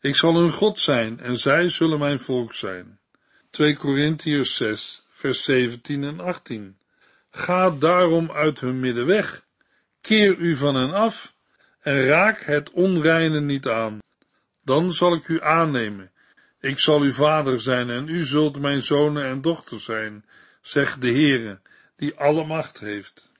Ik 0.00 0.16
zal 0.16 0.34
hun 0.34 0.50
God 0.50 0.78
zijn 0.78 1.20
en 1.20 1.36
zij 1.36 1.68
zullen 1.68 1.98
mijn 1.98 2.20
volk 2.20 2.54
zijn. 2.54 2.98
2 3.50 3.76
Korintiërs 3.76 4.56
6, 4.56 5.06
vers 5.10 5.44
17 5.44 6.04
en 6.04 6.20
18. 6.20 6.76
Ga 7.30 7.70
daarom 7.70 8.30
uit 8.30 8.60
hun 8.60 8.80
midden 8.80 9.06
weg, 9.06 9.44
keer 10.00 10.36
u 10.36 10.56
van 10.56 10.74
hen 10.74 10.92
af 10.92 11.34
en 11.80 12.04
raak 12.04 12.40
het 12.40 12.70
onreine 12.70 13.40
niet 13.40 13.66
aan. 13.68 13.98
Dan 14.64 14.92
zal 14.92 15.14
ik 15.14 15.28
u 15.28 15.42
aannemen. 15.42 16.10
Ik 16.60 16.78
zal 16.78 17.00
uw 17.00 17.12
vader 17.12 17.60
zijn 17.60 17.90
en 17.90 18.08
u 18.08 18.24
zult 18.24 18.60
mijn 18.60 18.82
zonen 18.82 19.24
en 19.24 19.40
dochters 19.40 19.84
zijn, 19.84 20.24
zegt 20.60 21.00
de 21.00 21.10
Heere, 21.10 21.60
die 21.96 22.14
alle 22.14 22.44
macht 22.44 22.80
heeft. 22.80 23.30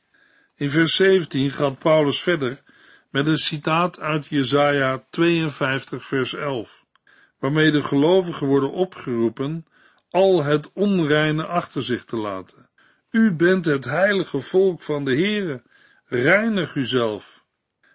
In 0.56 0.70
vers 0.70 0.96
17 0.96 1.50
gaat 1.50 1.78
Paulus 1.78 2.22
verder 2.22 2.62
met 3.10 3.26
een 3.26 3.38
citaat 3.38 4.00
uit 4.00 4.26
Jesaja 4.26 5.04
52 5.10 6.04
vers 6.04 6.34
11, 6.34 6.84
waarmee 7.38 7.70
de 7.70 7.82
gelovigen 7.82 8.46
worden 8.46 8.72
opgeroepen 8.72 9.66
al 10.10 10.44
het 10.44 10.72
onreine 10.72 11.44
achter 11.44 11.82
zich 11.82 12.04
te 12.04 12.16
laten. 12.16 12.68
U 13.10 13.34
bent 13.34 13.64
het 13.64 13.84
heilige 13.84 14.40
volk 14.40 14.82
van 14.82 15.04
de 15.04 15.14
Heere, 15.14 15.62
reinig 16.04 16.74
uzelf. 16.74 17.44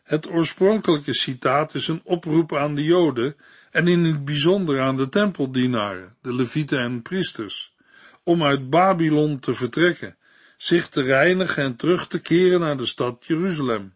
Het 0.04 0.30
oorspronkelijke 0.30 1.14
citaat 1.14 1.74
is 1.74 1.88
een 1.88 2.02
oproep 2.04 2.56
aan 2.56 2.76
de 2.76 2.84
Joden 2.84 3.36
en 3.72 3.88
in 3.88 4.04
het 4.04 4.26
bijzonder 4.26 4.82
aan 4.82 4.98
de 4.98 5.10
tempeldienaren, 5.10 6.16
de 6.22 6.34
levieten 6.34 6.80
en 6.80 7.02
priesters, 7.02 7.76
om 8.24 8.44
uit 8.44 8.70
Babylon 8.70 9.40
te 9.40 9.54
vertrekken, 9.54 10.18
zich 10.58 10.90
te 10.90 11.02
reinigen 11.02 11.64
en 11.64 11.76
terug 11.76 12.08
te 12.08 12.22
keren 12.22 12.60
naar 12.60 12.78
de 12.78 12.86
stad 12.86 13.26
Jeruzalem. 13.26 13.95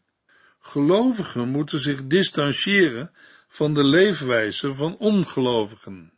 Gelovigen 0.70 1.50
moeten 1.50 1.80
zich 1.80 2.08
distancieren 2.08 3.12
van 3.48 3.74
de 3.74 3.84
leefwijze 3.84 4.74
van 4.74 4.98
ongelovigen. 4.98 6.12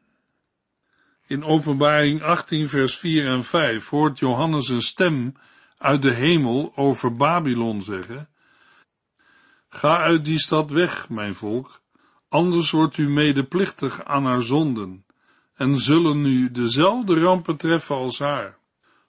In 1.28 1.44
Openbaring 1.44 2.22
18 2.22 2.68
vers 2.68 2.98
4 2.98 3.26
en 3.28 3.44
5 3.44 3.90
hoort 3.90 4.20
Johannes 4.20 4.70
een 4.70 4.82
stem 4.82 5.34
uit 5.78 6.02
de 6.02 6.14
hemel 6.14 6.72
over 6.76 7.16
Babylon 7.16 7.82
zeggen, 7.82 8.30
Ga 9.70 9.98
uit 9.98 10.26
die 10.26 10.40
stad 10.40 10.72
weg, 10.72 11.10
mijn 11.10 11.36
volk, 11.36 11.82
anders 12.30 12.72
wordt 12.72 12.98
u 12.98 13.10
medeplichtig 13.10 14.04
aan 14.04 14.26
haar 14.26 14.42
zonden, 14.42 15.06
en 15.54 15.78
zullen 15.78 16.26
u 16.26 16.52
dezelfde 16.52 17.20
rampen 17.20 17.58
treffen 17.58 17.96
als 17.96 18.20
haar. 18.20 18.58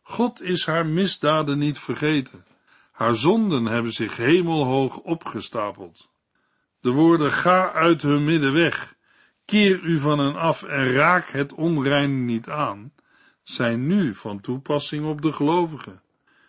God 0.02 0.42
is 0.42 0.66
haar 0.66 0.86
misdaden 0.86 1.58
niet 1.58 1.78
vergeten. 1.78 2.51
Haar 2.92 3.14
zonden 3.14 3.64
hebben 3.64 3.92
zich 3.92 4.16
hemelhoog 4.16 4.96
opgestapeld. 4.96 6.10
De 6.80 6.90
woorden 6.90 7.32
ga 7.32 7.72
uit 7.72 8.02
hun 8.02 8.24
midden 8.24 8.52
weg, 8.52 8.94
keer 9.44 9.80
u 9.82 9.98
van 9.98 10.18
hen 10.18 10.34
af 10.34 10.62
en 10.62 10.92
raak 10.92 11.28
het 11.28 11.54
onrein 11.54 12.24
niet 12.24 12.48
aan, 12.48 12.92
zijn 13.42 13.86
nu 13.86 14.14
van 14.14 14.40
toepassing 14.40 15.06
op 15.06 15.22
de 15.22 15.32
gelovigen. 15.32 16.02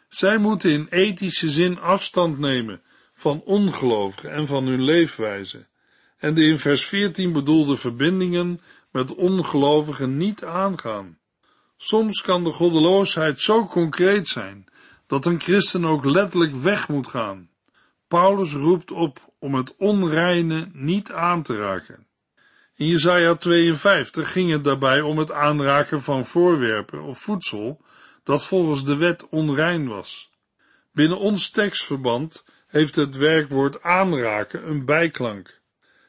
Zij 0.10 0.38
moeten 0.38 0.72
in 0.72 0.88
ethische 0.90 1.50
zin 1.50 1.80
afstand 1.80 2.40
nemen 2.40 2.82
van 3.14 3.42
ongelovigen 3.42 4.32
en 4.32 4.48
van 4.48 4.66
hun 4.66 4.82
leefwijze, 4.82 5.66
en 6.18 6.34
de 6.34 6.44
in 6.44 6.60
vers 6.60 6.86
14 6.86 7.32
bedoelde 7.32 7.78
verbindingen 7.78 8.60
met 8.92 9.16
ongelovigen 9.16 10.18
niet 10.18 10.44
aangaan. 10.44 11.18
Soms 11.78 12.22
kan 12.22 12.44
de 12.44 12.52
goddeloosheid 12.52 13.40
zo 13.40 13.66
concreet 13.66 14.28
zijn 14.28 14.66
dat 15.08 15.26
een 15.26 15.42
christen 15.42 15.86
ook 15.86 16.06
letterlijk 16.06 16.56
weg 16.56 16.88
moet 16.88 17.08
gaan. 17.08 17.50
Paulus 18.08 18.54
roept 18.54 18.92
op 18.92 19.34
om 19.40 19.56
het 19.56 19.76
onreine 19.78 20.70
niet 20.74 21.12
aan 21.12 21.44
te 21.44 21.58
raken. 21.58 22.08
In 22.76 22.88
Jesaja 22.88 23.36
52 23.36 24.32
ging 24.32 24.52
het 24.52 24.64
daarbij 24.64 25.02
om 25.02 25.18
het 25.18 25.32
aanraken 25.32 26.02
van 26.02 26.26
voorwerpen 26.26 27.02
of 27.02 27.20
voedsel 27.20 27.82
dat 28.24 28.46
volgens 28.46 28.86
de 28.86 28.96
wet 28.96 29.30
onrein 29.30 29.88
was. 29.88 30.32
Binnen 30.92 31.20
ons 31.20 31.50
tekstverband 31.50 32.46
heeft 32.68 32.96
het 32.96 33.18
werkwoord 33.18 33.84
aanraken 33.84 34.70
een 34.70 34.86
bijklank. 34.86 35.62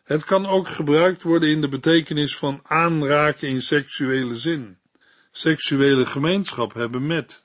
Het 0.04 0.24
kan 0.24 0.46
ook 0.46 0.68
gebruikt 0.68 1.22
worden 1.22 1.48
in 1.48 1.60
de 1.60 1.68
betekenis 1.68 2.36
van 2.36 2.60
aanraken 2.62 3.48
in 3.48 3.62
seksuele 3.62 4.36
zin. 4.36 4.78
Seksuele 5.30 6.06
gemeenschap 6.06 6.74
hebben 6.74 7.06
met. 7.06 7.43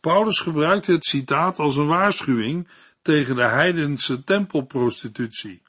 Paulus 0.00 0.40
gebruikt 0.40 0.86
het 0.86 1.04
citaat 1.04 1.58
als 1.58 1.76
een 1.76 1.86
waarschuwing 1.86 2.68
tegen 3.02 3.36
de 3.36 3.42
heidense 3.42 4.24
tempelprostitutie. 4.24 5.62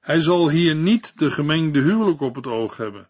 Hij 0.00 0.20
zal 0.20 0.50
hier 0.50 0.74
niet 0.74 1.18
de 1.18 1.30
gemengde 1.30 1.80
huwelijk 1.80 2.20
op 2.20 2.34
het 2.34 2.46
oog 2.46 2.76
hebben, 2.76 3.08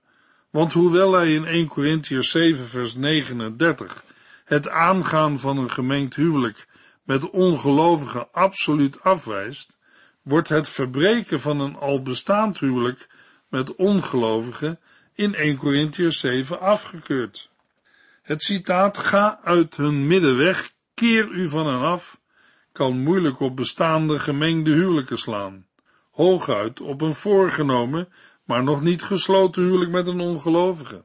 want 0.51 0.73
hoewel 0.73 1.13
hij 1.13 1.35
in 1.35 1.45
1 1.45 1.67
Corinthians 1.67 2.31
7 2.31 2.67
vers 2.67 2.95
39 2.95 4.05
het 4.45 4.69
aangaan 4.69 5.39
van 5.39 5.59
een 5.59 5.71
gemengd 5.71 6.15
huwelijk 6.15 6.69
met 7.03 7.31
ongelovigen 7.31 8.33
absoluut 8.33 9.03
afwijst, 9.03 9.79
wordt 10.23 10.49
het 10.49 10.69
verbreken 10.69 11.41
van 11.41 11.61
een 11.61 11.77
al 11.77 12.03
bestaand 12.03 12.59
huwelijk 12.59 13.09
met 13.49 13.75
ongelovigen 13.75 14.79
in 15.15 15.35
1 15.35 15.57
Corinthians 15.57 16.21
7 16.21 16.61
afgekeurd. 16.61 17.51
Het 18.26 18.42
citaat 18.42 18.99
ga 18.99 19.40
uit 19.42 19.76
hun 19.76 20.06
midden 20.06 20.37
weg, 20.37 20.73
keer 20.95 21.28
u 21.28 21.49
van 21.49 21.66
hen 21.66 21.80
af, 21.80 22.21
kan 22.73 22.99
moeilijk 22.99 23.40
op 23.40 23.56
bestaande 23.56 24.18
gemengde 24.18 24.71
huwelijken 24.71 25.18
slaan. 25.18 25.66
Hooguit 26.11 26.80
op 26.80 27.00
een 27.00 27.14
voorgenomen, 27.14 28.09
maar 28.45 28.62
nog 28.62 28.83
niet 28.83 29.02
gesloten 29.02 29.62
huwelijk 29.62 29.90
met 29.90 30.06
een 30.06 30.21
ongelovige. 30.21 31.04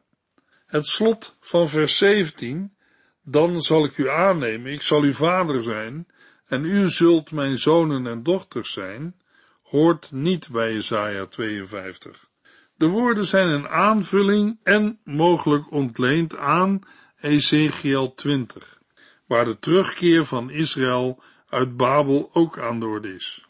Het 0.65 0.85
slot 0.85 1.37
van 1.39 1.69
vers 1.69 1.97
17, 1.97 2.75
dan 3.23 3.61
zal 3.61 3.85
ik 3.85 3.97
u 3.97 4.09
aannemen, 4.09 4.71
ik 4.71 4.81
zal 4.81 5.01
uw 5.01 5.13
vader 5.13 5.63
zijn, 5.63 6.07
en 6.45 6.65
u 6.65 6.89
zult 6.89 7.31
mijn 7.31 7.57
zonen 7.57 8.07
en 8.07 8.23
dochters 8.23 8.73
zijn, 8.73 9.15
hoort 9.61 10.11
niet 10.11 10.49
bij 10.49 10.73
Jesaja 10.73 11.25
52. 11.25 12.29
De 12.75 12.87
woorden 12.87 13.25
zijn 13.25 13.47
een 13.47 13.67
aanvulling 13.67 14.59
en 14.63 14.99
mogelijk 15.03 15.71
ontleend 15.71 16.37
aan 16.37 16.81
Ezekiel 17.21 18.13
20, 18.13 18.79
waar 19.25 19.45
de 19.45 19.59
terugkeer 19.59 20.25
van 20.25 20.49
Israël 20.49 21.23
uit 21.49 21.77
Babel 21.77 22.29
ook 22.33 22.59
aan 22.59 22.79
de 22.79 22.85
orde 22.85 23.13
is. 23.13 23.45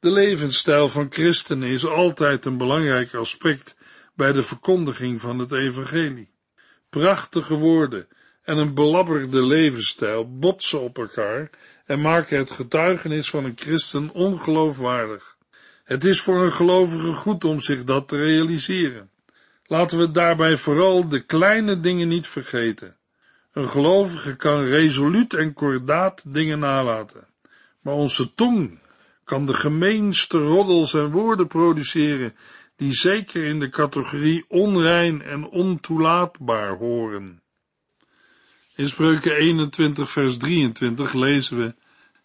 De 0.00 0.10
levensstijl 0.10 0.88
van 0.88 1.06
christenen 1.10 1.68
is 1.68 1.86
altijd 1.86 2.44
een 2.44 2.56
belangrijk 2.56 3.14
aspect 3.14 3.76
bij 4.14 4.32
de 4.32 4.42
verkondiging 4.42 5.20
van 5.20 5.38
het 5.38 5.52
evangelie. 5.52 6.30
Prachtige 6.88 7.54
woorden 7.54 8.08
en 8.42 8.58
een 8.58 8.74
belabberde 8.74 9.46
levensstijl 9.46 10.38
botsen 10.38 10.80
op 10.80 10.98
elkaar 10.98 11.50
en 11.84 12.00
maken 12.00 12.38
het 12.38 12.50
getuigenis 12.50 13.30
van 13.30 13.44
een 13.44 13.56
christen 13.56 14.10
ongeloofwaardig. 14.12 15.36
Het 15.84 16.04
is 16.04 16.20
voor 16.20 16.42
een 16.42 16.52
gelovige 16.52 17.12
goed 17.12 17.44
om 17.44 17.60
zich 17.60 17.84
dat 17.84 18.08
te 18.08 18.16
realiseren. 18.16 19.10
Laten 19.66 19.98
we 19.98 20.10
daarbij 20.10 20.56
vooral 20.56 21.08
de 21.08 21.20
kleine 21.20 21.80
dingen 21.80 22.08
niet 22.08 22.26
vergeten. 22.26 22.95
Een 23.56 23.68
gelovige 23.68 24.36
kan 24.36 24.64
resoluut 24.64 25.34
en 25.34 25.52
kordaat 25.52 26.34
dingen 26.34 26.58
nalaten, 26.58 27.26
maar 27.80 27.94
onze 27.94 28.34
tong 28.34 28.78
kan 29.24 29.46
de 29.46 29.54
gemeenste 29.54 30.38
roddels 30.38 30.94
en 30.94 31.10
woorden 31.10 31.46
produceren, 31.46 32.36
die 32.76 32.92
zeker 32.92 33.44
in 33.44 33.58
de 33.58 33.68
categorie 33.68 34.44
onrein 34.48 35.22
en 35.22 35.46
ontoelaatbaar 35.48 36.76
horen. 36.76 37.42
In 38.74 38.88
Spreuken 38.88 39.32
21 39.32 40.10
vers 40.10 40.36
23 40.36 41.12
lezen 41.12 41.58
we, 41.58 41.74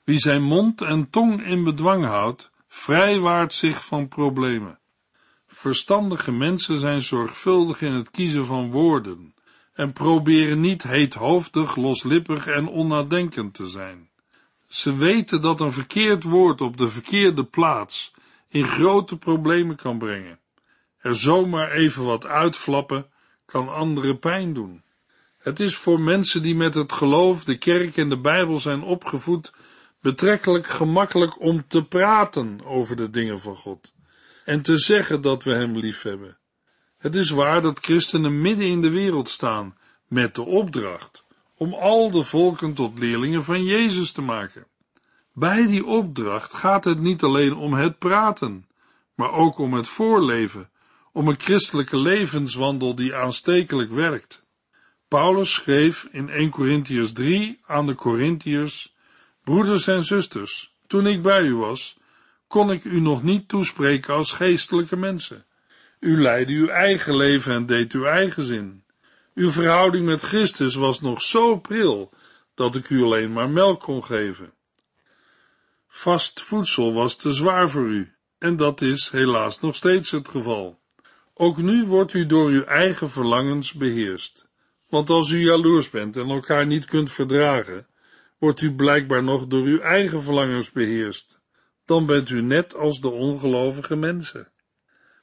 wie 0.03 0.19
zijn 0.19 0.43
mond 0.43 0.81
en 0.81 1.09
tong 1.09 1.43
in 1.45 1.63
bedwang 1.63 2.05
houdt, 2.05 2.51
vrijwaart 2.67 3.53
zich 3.53 3.85
van 3.85 4.07
problemen. 4.07 4.79
Verstandige 5.47 6.31
mensen 6.31 6.79
zijn 6.79 7.01
zorgvuldig 7.01 7.81
in 7.81 7.93
het 7.93 8.11
kiezen 8.11 8.45
van 8.45 8.71
woorden 8.71 9.33
en 9.73 9.93
proberen 9.93 10.59
niet 10.59 10.83
heethoofdig, 10.83 11.75
loslippig 11.75 12.47
en 12.47 12.67
onnadenkend 12.67 13.53
te 13.53 13.65
zijn. 13.65 14.09
Ze 14.67 14.95
weten 14.95 15.41
dat 15.41 15.61
een 15.61 15.71
verkeerd 15.71 16.23
woord 16.23 16.61
op 16.61 16.77
de 16.77 16.89
verkeerde 16.89 17.43
plaats 17.43 18.13
in 18.47 18.63
grote 18.63 19.17
problemen 19.17 19.75
kan 19.75 19.97
brengen. 19.97 20.39
Er 20.97 21.15
zomaar 21.15 21.71
even 21.71 22.03
wat 22.03 22.25
uitflappen 22.25 23.09
kan 23.45 23.73
anderen 23.73 24.19
pijn 24.19 24.53
doen. 24.53 24.83
Het 25.37 25.59
is 25.59 25.75
voor 25.75 25.99
mensen 25.99 26.41
die 26.41 26.55
met 26.55 26.75
het 26.75 26.91
geloof, 26.91 27.43
de 27.43 27.57
kerk 27.57 27.97
en 27.97 28.09
de 28.09 28.19
Bijbel 28.19 28.57
zijn 28.57 28.81
opgevoed, 28.81 29.53
betrekkelijk 30.01 30.67
gemakkelijk 30.67 31.41
om 31.41 31.67
te 31.67 31.83
praten 31.83 32.65
over 32.65 32.95
de 32.95 33.09
dingen 33.09 33.39
van 33.39 33.55
God 33.55 33.93
en 34.45 34.61
te 34.61 34.77
zeggen 34.77 35.21
dat 35.21 35.43
we 35.43 35.53
Hem 35.53 35.77
lief 35.77 36.01
hebben. 36.01 36.37
Het 37.01 37.15
is 37.15 37.29
waar 37.29 37.61
dat 37.61 37.79
christenen 37.79 38.41
midden 38.41 38.67
in 38.67 38.81
de 38.81 38.89
wereld 38.89 39.29
staan 39.29 39.77
met 40.07 40.35
de 40.35 40.41
opdracht 40.41 41.25
om 41.55 41.73
al 41.73 42.11
de 42.11 42.23
volken 42.23 42.73
tot 42.73 42.99
leerlingen 42.99 43.43
van 43.43 43.63
Jezus 43.63 44.11
te 44.11 44.21
maken. 44.21 44.67
Bij 45.33 45.67
die 45.67 45.85
opdracht 45.85 46.53
gaat 46.53 46.85
het 46.85 46.99
niet 46.99 47.23
alleen 47.23 47.55
om 47.55 47.73
het 47.73 47.97
praten, 47.97 48.67
maar 49.15 49.31
ook 49.31 49.57
om 49.57 49.73
het 49.73 49.87
voorleven, 49.87 50.69
om 51.11 51.27
een 51.27 51.39
christelijke 51.39 51.97
levenswandel 51.97 52.95
die 52.95 53.15
aanstekelijk 53.15 53.91
werkt. 53.91 54.45
Paulus 55.07 55.53
schreef 55.53 56.07
in 56.11 56.29
1 56.29 56.49
Corinthians 56.49 57.11
3 57.11 57.59
aan 57.65 57.85
de 57.85 57.95
Corinthiërs, 57.95 58.95
broeders 59.43 59.87
en 59.87 60.03
zusters, 60.03 60.75
toen 60.87 61.07
ik 61.07 61.21
bij 61.21 61.41
u 61.41 61.55
was, 61.55 61.97
kon 62.47 62.71
ik 62.71 62.83
u 62.83 62.99
nog 62.99 63.23
niet 63.23 63.47
toespreken 63.47 64.13
als 64.13 64.31
geestelijke 64.31 64.95
mensen. 64.95 65.45
U 66.01 66.21
leidde 66.21 66.53
uw 66.53 66.67
eigen 66.67 67.15
leven 67.15 67.53
en 67.53 67.65
deed 67.65 67.93
uw 67.93 68.05
eigen 68.05 68.43
zin. 68.43 68.83
Uw 69.33 69.49
verhouding 69.49 70.05
met 70.05 70.21
Christus 70.21 70.75
was 70.75 71.01
nog 71.01 71.21
zo 71.21 71.59
pril 71.59 72.13
dat 72.55 72.75
ik 72.75 72.89
u 72.89 73.03
alleen 73.03 73.31
maar 73.33 73.49
melk 73.49 73.79
kon 73.79 74.03
geven. 74.03 74.53
Vast 75.87 76.41
voedsel 76.41 76.93
was 76.93 77.15
te 77.15 77.33
zwaar 77.33 77.69
voor 77.69 77.87
u, 77.87 78.11
en 78.37 78.57
dat 78.57 78.81
is 78.81 79.09
helaas 79.09 79.59
nog 79.59 79.75
steeds 79.75 80.11
het 80.11 80.27
geval. 80.27 80.79
Ook 81.33 81.57
nu 81.57 81.85
wordt 81.85 82.13
u 82.13 82.25
door 82.25 82.49
uw 82.49 82.63
eigen 82.63 83.09
verlangens 83.09 83.73
beheerst. 83.73 84.47
Want 84.89 85.09
als 85.09 85.31
u 85.31 85.39
jaloers 85.39 85.89
bent 85.89 86.17
en 86.17 86.29
elkaar 86.29 86.65
niet 86.65 86.85
kunt 86.85 87.11
verdragen, 87.11 87.87
wordt 88.37 88.61
u 88.61 88.75
blijkbaar 88.75 89.23
nog 89.23 89.47
door 89.47 89.65
uw 89.65 89.79
eigen 89.79 90.21
verlangens 90.21 90.71
beheerst. 90.71 91.39
Dan 91.85 92.05
bent 92.05 92.29
u 92.29 92.41
net 92.41 92.75
als 92.75 93.01
de 93.01 93.09
ongelovige 93.09 93.95
mensen. 93.95 94.50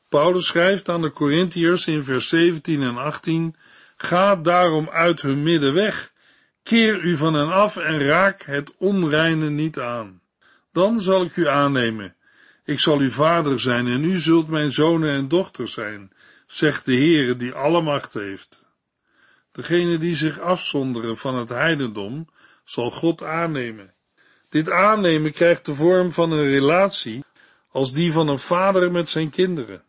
Paulus 0.08 0.46
schrijft 0.46 0.88
aan 0.88 1.00
de 1.00 1.10
Corinthiërs 1.10 1.86
in 1.86 2.04
vers 2.04 2.28
17 2.28 2.82
en 2.82 2.96
18, 2.96 3.56
Ga 3.96 4.36
daarom 4.36 4.88
uit 4.88 5.22
hun 5.22 5.42
midden 5.42 5.74
weg, 5.74 6.12
keer 6.62 7.04
u 7.04 7.16
van 7.16 7.34
hen 7.34 7.52
af 7.52 7.76
en 7.76 8.06
raak 8.06 8.42
het 8.42 8.74
onreine 8.78 9.50
niet 9.50 9.78
aan. 9.78 10.20
Dan 10.72 11.00
zal 11.00 11.24
ik 11.24 11.36
u 11.36 11.48
aannemen. 11.48 12.16
Ik 12.64 12.80
zal 12.80 12.98
uw 12.98 13.10
vader 13.10 13.60
zijn 13.60 13.86
en 13.86 14.04
u 14.04 14.18
zult 14.18 14.48
mijn 14.48 14.70
zonen 14.70 15.10
en 15.10 15.28
dochters 15.28 15.72
zijn, 15.72 16.12
zegt 16.46 16.86
de 16.86 16.94
Heere 16.94 17.36
die 17.36 17.52
alle 17.52 17.82
macht 17.82 18.14
heeft. 18.14 18.66
Degene 19.52 19.98
die 19.98 20.16
zich 20.16 20.40
afzonderen 20.40 21.16
van 21.16 21.34
het 21.34 21.48
heidendom, 21.48 22.28
zal 22.64 22.90
God 22.90 23.22
aannemen. 23.22 23.94
Dit 24.48 24.70
aannemen 24.70 25.32
krijgt 25.32 25.66
de 25.66 25.74
vorm 25.74 26.12
van 26.12 26.30
een 26.32 26.48
relatie 26.48 27.24
als 27.68 27.92
die 27.92 28.12
van 28.12 28.28
een 28.28 28.38
vader 28.38 28.90
met 28.90 29.08
zijn 29.08 29.30
kinderen. 29.30 29.82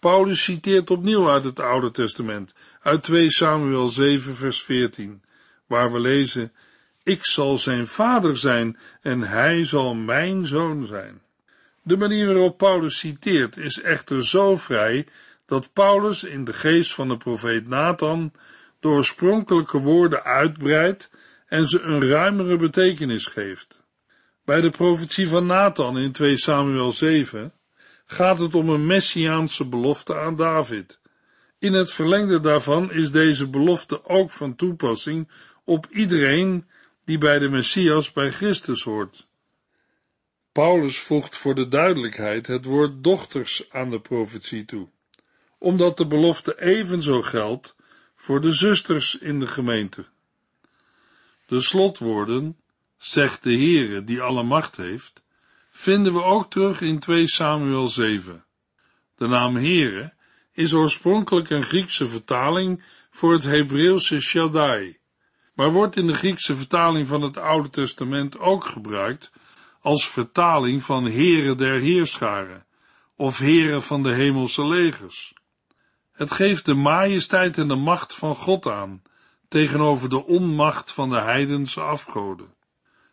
Paulus 0.00 0.42
citeert 0.42 0.90
opnieuw 0.90 1.30
uit 1.30 1.44
het 1.44 1.60
Oude 1.60 1.90
Testament, 1.90 2.54
uit 2.82 3.02
2 3.02 3.30
Samuel 3.30 3.88
7 3.88 4.34
vers 4.34 4.62
14, 4.62 5.22
waar 5.66 5.92
we 5.92 6.00
lezen, 6.00 6.52
ik 7.02 7.24
zal 7.24 7.58
zijn 7.58 7.86
vader 7.86 8.36
zijn 8.36 8.78
en 9.00 9.20
hij 9.20 9.64
zal 9.64 9.94
mijn 9.94 10.46
zoon 10.46 10.84
zijn. 10.84 11.20
De 11.82 11.96
manier 11.96 12.26
waarop 12.26 12.58
Paulus 12.58 12.98
citeert 12.98 13.56
is 13.56 13.80
echter 13.80 14.26
zo 14.26 14.56
vrij 14.56 15.06
dat 15.46 15.72
Paulus 15.72 16.24
in 16.24 16.44
de 16.44 16.52
geest 16.52 16.94
van 16.94 17.08
de 17.08 17.16
profeet 17.16 17.68
Nathan 17.68 18.32
de 18.80 18.88
oorspronkelijke 18.88 19.78
woorden 19.78 20.24
uitbreidt 20.24 21.10
en 21.46 21.66
ze 21.66 21.80
een 21.80 22.08
ruimere 22.08 22.56
betekenis 22.56 23.26
geeft. 23.26 23.80
Bij 24.44 24.60
de 24.60 24.70
profetie 24.70 25.28
van 25.28 25.46
Nathan 25.46 25.98
in 25.98 26.12
2 26.12 26.36
Samuel 26.36 26.90
7 26.90 27.52
gaat 28.10 28.38
het 28.38 28.54
om 28.54 28.68
een 28.68 28.86
messiaanse 28.86 29.68
belofte 29.68 30.18
aan 30.18 30.36
David. 30.36 31.00
In 31.58 31.72
het 31.72 31.92
verlengde 31.92 32.40
daarvan 32.40 32.92
is 32.92 33.10
deze 33.10 33.48
belofte 33.48 34.04
ook 34.04 34.30
van 34.30 34.56
toepassing 34.56 35.28
op 35.64 35.86
iedereen 35.90 36.66
die 37.04 37.18
bij 37.18 37.38
de 37.38 37.48
Messias 37.48 38.12
bij 38.12 38.30
Christus 38.30 38.82
hoort. 38.82 39.28
Paulus 40.52 40.98
voegt 40.98 41.36
voor 41.36 41.54
de 41.54 41.68
duidelijkheid 41.68 42.46
het 42.46 42.64
woord 42.64 43.04
dochters 43.04 43.70
aan 43.70 43.90
de 43.90 44.00
profetie 44.00 44.64
toe, 44.64 44.88
omdat 45.58 45.96
de 45.96 46.06
belofte 46.06 46.60
evenzo 46.60 47.22
geldt 47.22 47.76
voor 48.16 48.40
de 48.40 48.50
zusters 48.50 49.18
in 49.18 49.40
de 49.40 49.46
gemeente. 49.46 50.04
De 51.46 51.60
slotwoorden, 51.60 52.56
zegt 52.98 53.42
de 53.42 53.52
Heere 53.52 54.04
die 54.04 54.20
alle 54.20 54.42
macht 54.42 54.76
heeft, 54.76 55.22
vinden 55.80 56.12
we 56.12 56.22
ook 56.22 56.50
terug 56.50 56.80
in 56.80 56.98
2 56.98 57.26
Samuel 57.26 57.88
7. 57.88 58.44
De 59.14 59.26
naam 59.26 59.56
Heere 59.56 60.12
is 60.52 60.72
oorspronkelijk 60.72 61.50
een 61.50 61.64
Griekse 61.64 62.06
vertaling 62.06 62.84
voor 63.10 63.32
het 63.32 63.42
Hebreeuwse 63.42 64.20
Shaddai, 64.20 64.98
maar 65.54 65.72
wordt 65.72 65.96
in 65.96 66.06
de 66.06 66.14
Griekse 66.14 66.54
vertaling 66.54 67.06
van 67.06 67.22
het 67.22 67.36
Oude 67.36 67.70
Testament 67.70 68.38
ook 68.38 68.64
gebruikt 68.64 69.32
als 69.80 70.08
vertaling 70.08 70.82
van 70.82 71.06
Heren 71.06 71.56
der 71.56 71.80
Heerscharen 71.80 72.66
of 73.16 73.38
Heren 73.38 73.82
van 73.82 74.02
de 74.02 74.12
hemelse 74.12 74.66
legers. 74.66 75.32
Het 76.12 76.30
geeft 76.30 76.64
de 76.64 76.74
majesteit 76.74 77.58
en 77.58 77.68
de 77.68 77.76
macht 77.76 78.14
van 78.14 78.34
God 78.34 78.66
aan 78.66 79.02
tegenover 79.48 80.08
de 80.08 80.26
onmacht 80.26 80.92
van 80.92 81.10
de 81.10 81.20
heidense 81.20 81.80
afgoden. 81.80 82.54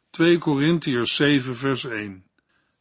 2 0.10 0.38
Korintiërs 0.38 1.16
7 1.16 1.56
vers 1.56 1.86
1 1.86 2.27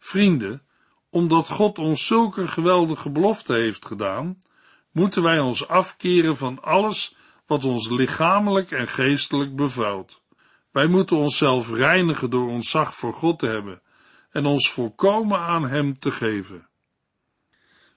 Vrienden, 0.07 0.63
omdat 1.11 1.49
God 1.49 1.79
ons 1.79 2.07
zulke 2.07 2.49
geweldige 2.49 3.11
belofte 3.11 3.53
heeft 3.53 3.87
gedaan, 3.87 4.43
moeten 4.91 5.23
wij 5.23 5.41
ons 5.41 5.69
afkeren 5.69 6.37
van 6.37 6.63
alles 6.63 7.17
wat 7.47 7.65
ons 7.65 7.89
lichamelijk 7.89 8.71
en 8.71 8.89
geestelijk 8.89 9.57
bevuilt. 9.57 10.23
Wij 10.71 10.87
moeten 10.87 11.17
onszelf 11.17 11.71
reinigen 11.71 12.31
door 12.31 12.49
ontzag 12.49 12.95
voor 12.95 13.13
God 13.13 13.39
te 13.39 13.47
hebben 13.47 13.83
en 14.31 14.47
ons 14.47 14.71
volkomen 14.71 15.39
aan 15.39 15.69
Hem 15.69 15.99
te 15.99 16.11
geven. 16.11 16.69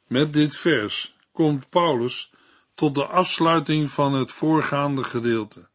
Met 0.07 0.33
dit 0.33 0.57
vers 0.57 1.15
komt 1.31 1.69
Paulus 1.69 2.31
tot 2.75 2.95
de 2.95 3.05
afsluiting 3.05 3.89
van 3.89 4.13
het 4.13 4.31
voorgaande 4.31 5.03
gedeelte 5.03 5.69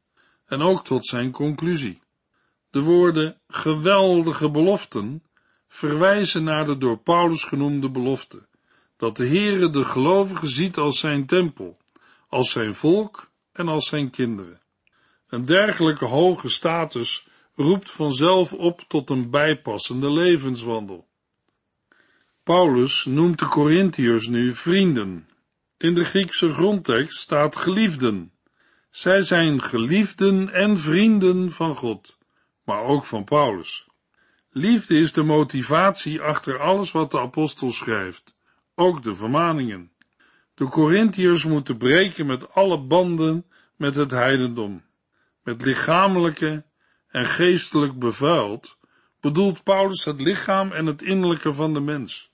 en 0.46 0.60
ook 0.60 0.84
tot 0.84 1.06
zijn 1.06 1.30
conclusie. 1.30 2.02
De 2.70 2.80
woorden 2.80 3.40
geweldige 3.48 4.50
beloften 4.50 5.22
verwijzen 5.74 6.44
naar 6.44 6.66
de 6.66 6.78
door 6.78 6.98
Paulus 6.98 7.44
genoemde 7.44 7.90
belofte, 7.90 8.46
dat 8.96 9.16
de 9.16 9.26
Heere 9.26 9.70
de 9.70 9.84
gelovigen 9.84 10.48
ziet 10.48 10.76
als 10.76 10.98
zijn 10.98 11.26
tempel, 11.26 11.78
als 12.28 12.50
zijn 12.50 12.74
volk 12.74 13.30
en 13.52 13.68
als 13.68 13.88
zijn 13.88 14.10
kinderen. 14.10 14.60
Een 15.28 15.44
dergelijke 15.44 16.04
hoge 16.04 16.48
status 16.48 17.28
roept 17.54 17.90
vanzelf 17.90 18.52
op 18.52 18.84
tot 18.88 19.10
een 19.10 19.30
bijpassende 19.30 20.10
levenswandel. 20.10 21.08
Paulus 22.42 23.04
noemt 23.04 23.38
de 23.38 23.48
Corinthiërs 23.48 24.28
nu 24.28 24.54
vrienden. 24.54 25.28
In 25.76 25.94
de 25.94 26.04
Griekse 26.04 26.52
grondtekst 26.52 27.20
staat 27.20 27.56
geliefden. 27.56 28.32
Zij 28.90 29.22
zijn 29.22 29.62
geliefden 29.62 30.52
en 30.52 30.78
vrienden 30.78 31.50
van 31.50 31.76
God, 31.76 32.18
maar 32.64 32.82
ook 32.82 33.04
van 33.04 33.24
Paulus. 33.24 33.86
Liefde 34.56 34.98
is 34.98 35.12
de 35.12 35.22
motivatie 35.22 36.20
achter 36.20 36.58
alles 36.58 36.92
wat 36.92 37.10
de 37.10 37.18
apostel 37.18 37.70
schrijft, 37.70 38.34
ook 38.74 39.02
de 39.02 39.14
vermaningen. 39.14 39.92
De 40.54 40.64
Corinthiërs 40.64 41.44
moeten 41.44 41.76
breken 41.76 42.26
met 42.26 42.52
alle 42.52 42.80
banden 42.80 43.46
met 43.76 43.94
het 43.94 44.10
heidendom, 44.10 44.82
met 45.42 45.64
lichamelijke 45.64 46.64
en 47.08 47.26
geestelijk 47.26 47.98
bevuild, 47.98 48.78
bedoelt 49.20 49.62
Paulus 49.62 50.04
het 50.04 50.20
lichaam 50.20 50.72
en 50.72 50.86
het 50.86 51.02
innerlijke 51.02 51.52
van 51.52 51.74
de 51.74 51.80
mens. 51.80 52.32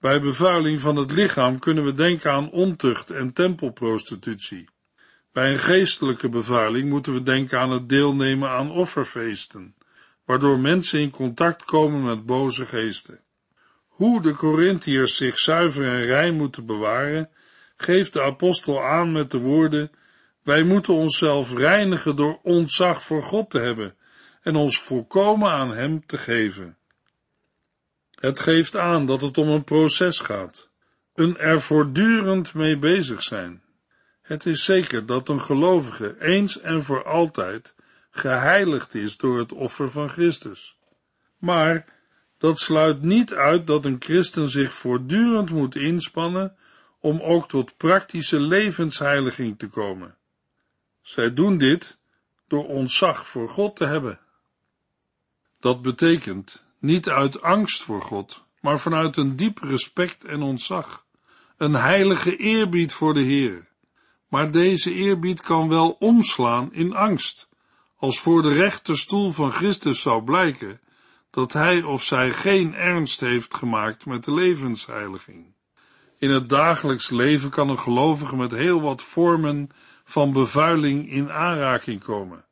Bij 0.00 0.20
bevuiling 0.20 0.80
van 0.80 0.96
het 0.96 1.10
lichaam 1.10 1.58
kunnen 1.58 1.84
we 1.84 1.94
denken 1.94 2.32
aan 2.32 2.50
ontucht 2.50 3.10
en 3.10 3.32
tempelprostitutie. 3.32 4.68
Bij 5.32 5.52
een 5.52 5.58
geestelijke 5.58 6.28
bevuiling 6.28 6.88
moeten 6.88 7.12
we 7.12 7.22
denken 7.22 7.58
aan 7.58 7.70
het 7.70 7.88
deelnemen 7.88 8.50
aan 8.50 8.70
offerfeesten, 8.70 9.74
waardoor 10.28 10.58
mensen 10.58 11.00
in 11.00 11.10
contact 11.10 11.64
komen 11.64 12.02
met 12.02 12.26
boze 12.26 12.66
geesten. 12.66 13.20
Hoe 13.86 14.22
de 14.22 14.32
Corinthiërs 14.32 15.16
zich 15.16 15.38
zuiver 15.38 15.84
en 15.84 16.02
rein 16.02 16.34
moeten 16.34 16.66
bewaren, 16.66 17.30
geeft 17.76 18.12
de 18.12 18.22
apostel 18.22 18.84
aan 18.84 19.12
met 19.12 19.30
de 19.30 19.38
woorden: 19.38 19.90
Wij 20.42 20.62
moeten 20.62 20.94
onszelf 20.94 21.54
reinigen 21.54 22.16
door 22.16 22.38
ontzag 22.42 23.02
voor 23.02 23.22
God 23.22 23.50
te 23.50 23.58
hebben 23.58 23.96
en 24.42 24.56
ons 24.56 24.80
volkomen 24.80 25.50
aan 25.50 25.74
Hem 25.74 26.06
te 26.06 26.18
geven. 26.18 26.76
Het 28.14 28.40
geeft 28.40 28.76
aan 28.76 29.06
dat 29.06 29.20
het 29.20 29.38
om 29.38 29.48
een 29.48 29.64
proces 29.64 30.20
gaat, 30.20 30.70
een 31.14 31.38
er 31.38 31.60
voortdurend 31.60 32.54
mee 32.54 32.78
bezig 32.78 33.22
zijn. 33.22 33.62
Het 34.22 34.46
is 34.46 34.64
zeker 34.64 35.06
dat 35.06 35.28
een 35.28 35.42
gelovige 35.42 36.20
eens 36.20 36.60
en 36.60 36.82
voor 36.82 37.04
altijd 37.04 37.76
geheiligd 38.10 38.94
is 38.94 39.16
door 39.16 39.38
het 39.38 39.52
offer 39.52 39.90
van 39.90 40.08
Christus. 40.08 40.76
Maar 41.38 41.84
dat 42.38 42.58
sluit 42.58 43.02
niet 43.02 43.34
uit 43.34 43.66
dat 43.66 43.84
een 43.84 43.96
christen 43.98 44.48
zich 44.48 44.74
voortdurend 44.74 45.50
moet 45.50 45.76
inspannen 45.76 46.56
om 47.00 47.20
ook 47.20 47.48
tot 47.48 47.76
praktische 47.76 48.40
levensheiliging 48.40 49.58
te 49.58 49.68
komen. 49.68 50.16
Zij 51.02 51.34
doen 51.34 51.58
dit 51.58 51.98
door 52.48 52.66
ontzag 52.66 53.28
voor 53.28 53.48
God 53.48 53.76
te 53.76 53.84
hebben. 53.84 54.18
Dat 55.60 55.82
betekent 55.82 56.64
niet 56.78 57.08
uit 57.08 57.42
angst 57.42 57.82
voor 57.82 58.02
God, 58.02 58.44
maar 58.60 58.80
vanuit 58.80 59.16
een 59.16 59.36
diep 59.36 59.58
respect 59.58 60.24
en 60.24 60.42
ontzag, 60.42 61.04
een 61.56 61.74
heilige 61.74 62.36
eerbied 62.36 62.92
voor 62.92 63.14
de 63.14 63.22
Heer. 63.22 63.68
Maar 64.28 64.50
deze 64.50 64.92
eerbied 64.92 65.40
kan 65.40 65.68
wel 65.68 65.90
omslaan 65.90 66.72
in 66.72 66.94
angst, 66.94 67.47
als 67.98 68.20
voor 68.20 68.42
de 68.42 68.52
rechterstoel 68.52 69.30
van 69.30 69.50
Christus 69.50 70.02
zou 70.02 70.22
blijken 70.22 70.80
dat 71.30 71.52
hij 71.52 71.82
of 71.82 72.02
zij 72.02 72.30
geen 72.30 72.74
ernst 72.74 73.20
heeft 73.20 73.54
gemaakt 73.54 74.06
met 74.06 74.24
de 74.24 74.34
levensheiliging. 74.34 75.54
In 76.18 76.30
het 76.30 76.48
dagelijks 76.48 77.10
leven 77.10 77.50
kan 77.50 77.68
een 77.68 77.78
gelovige 77.78 78.36
met 78.36 78.52
heel 78.52 78.80
wat 78.80 79.02
vormen 79.02 79.70
van 80.04 80.32
bevuiling 80.32 81.10
in 81.10 81.30
aanraking 81.30 82.04
komen. 82.04 82.44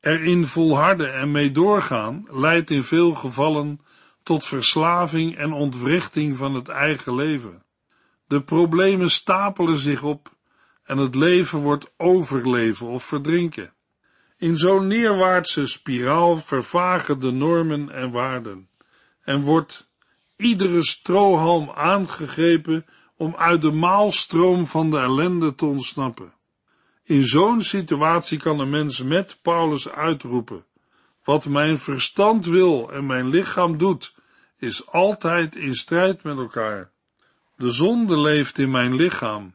Erin 0.00 0.46
volharden 0.46 1.14
en 1.14 1.30
mee 1.30 1.50
doorgaan 1.50 2.26
leidt 2.30 2.70
in 2.70 2.82
veel 2.82 3.14
gevallen 3.14 3.80
tot 4.22 4.44
verslaving 4.44 5.36
en 5.36 5.52
ontwrichting 5.52 6.36
van 6.36 6.54
het 6.54 6.68
eigen 6.68 7.14
leven. 7.14 7.62
De 8.26 8.42
problemen 8.42 9.10
stapelen 9.10 9.78
zich 9.78 10.02
op 10.02 10.36
en 10.82 10.98
het 10.98 11.14
leven 11.14 11.58
wordt 11.58 11.92
overleven 11.96 12.86
of 12.86 13.04
verdrinken. 13.04 13.72
In 14.38 14.56
zo'n 14.56 14.86
neerwaartse 14.86 15.66
spiraal 15.66 16.36
vervagen 16.36 17.20
de 17.20 17.30
normen 17.30 17.90
en 17.90 18.10
waarden 18.10 18.68
en 19.24 19.40
wordt 19.40 19.90
iedere 20.36 20.84
strohalm 20.84 21.70
aangegrepen 21.70 22.86
om 23.16 23.34
uit 23.36 23.62
de 23.62 23.70
maalstroom 23.70 24.66
van 24.66 24.90
de 24.90 24.98
ellende 24.98 25.54
te 25.54 25.66
ontsnappen. 25.66 26.32
In 27.04 27.24
zo'n 27.24 27.62
situatie 27.62 28.38
kan 28.38 28.58
een 28.60 28.70
mens 28.70 29.02
met 29.02 29.38
Paulus 29.42 29.88
uitroepen: 29.88 30.64
Wat 31.24 31.44
mijn 31.44 31.78
verstand 31.78 32.46
wil 32.46 32.92
en 32.92 33.06
mijn 33.06 33.28
lichaam 33.28 33.78
doet, 33.78 34.14
is 34.58 34.86
altijd 34.86 35.56
in 35.56 35.74
strijd 35.74 36.22
met 36.22 36.36
elkaar. 36.36 36.90
De 37.56 37.70
zonde 37.70 38.18
leeft 38.18 38.58
in 38.58 38.70
mijn 38.70 38.94
lichaam. 38.94 39.54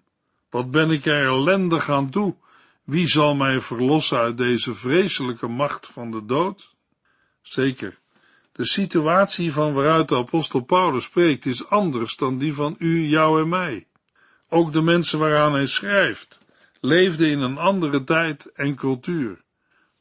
Wat 0.50 0.72
ben 0.72 0.92
ik 0.92 1.06
er 1.06 1.26
ellendig 1.26 1.90
aan 1.90 2.10
toe? 2.10 2.36
Wie 2.84 3.08
zal 3.08 3.36
mij 3.36 3.60
verlossen 3.60 4.18
uit 4.18 4.38
deze 4.38 4.74
vreselijke 4.74 5.48
macht 5.48 5.88
van 5.88 6.12
de 6.12 6.26
dood? 6.26 6.76
Zeker, 7.42 8.00
de 8.52 8.66
situatie 8.66 9.54
van 9.54 9.74
waaruit 9.74 10.10
de 10.10 10.16
apostel 10.16 10.60
Paulus 10.60 11.04
spreekt 11.04 11.46
is 11.46 11.70
anders 11.70 12.16
dan 12.16 12.38
die 12.38 12.54
van 12.54 12.76
u, 12.80 13.08
jou 13.08 13.42
en 13.42 13.50
mij. 13.50 13.88
Ook 14.50 14.72
de 14.72 14.82
mensen 14.82 15.20
waaraan 15.20 15.54
hij 15.54 15.68
schrijft 15.68 16.42
leefden 16.84 17.28
in 17.28 17.40
een 17.40 17.58
andere 17.58 18.04
tijd 18.04 18.46
en 18.46 18.76
cultuur. 18.76 19.44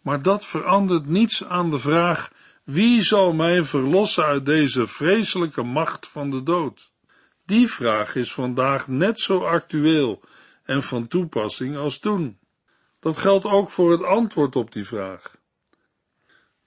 Maar 0.01 0.23
dat 0.23 0.47
verandert 0.47 1.07
niets 1.07 1.45
aan 1.45 1.71
de 1.71 1.79
vraag: 1.79 2.31
wie 2.65 3.03
zal 3.03 3.33
mij 3.33 3.63
verlossen 3.63 4.25
uit 4.25 4.47
deze 4.47 4.87
vreselijke 4.87 5.63
macht 5.63 6.09
van 6.09 6.31
de 6.31 6.43
dood? 6.43 6.91
Die 7.47 7.69
vraag 7.69 8.15
is 8.15 8.33
vandaag 8.33 8.89
net 8.89 9.21
zo 9.21 9.45
actueel 9.45 10.21
en 10.65 10.83
van 10.83 11.09
toepassing 11.09 11.77
als 11.77 11.99
toen. 11.99 12.39
Dat 13.03 13.19
geldt 13.19 13.45
ook 13.45 13.71
voor 13.71 13.91
het 13.91 14.03
antwoord 14.03 14.57
op 14.57 14.73
die 14.73 14.87
vraag. 14.87 15.37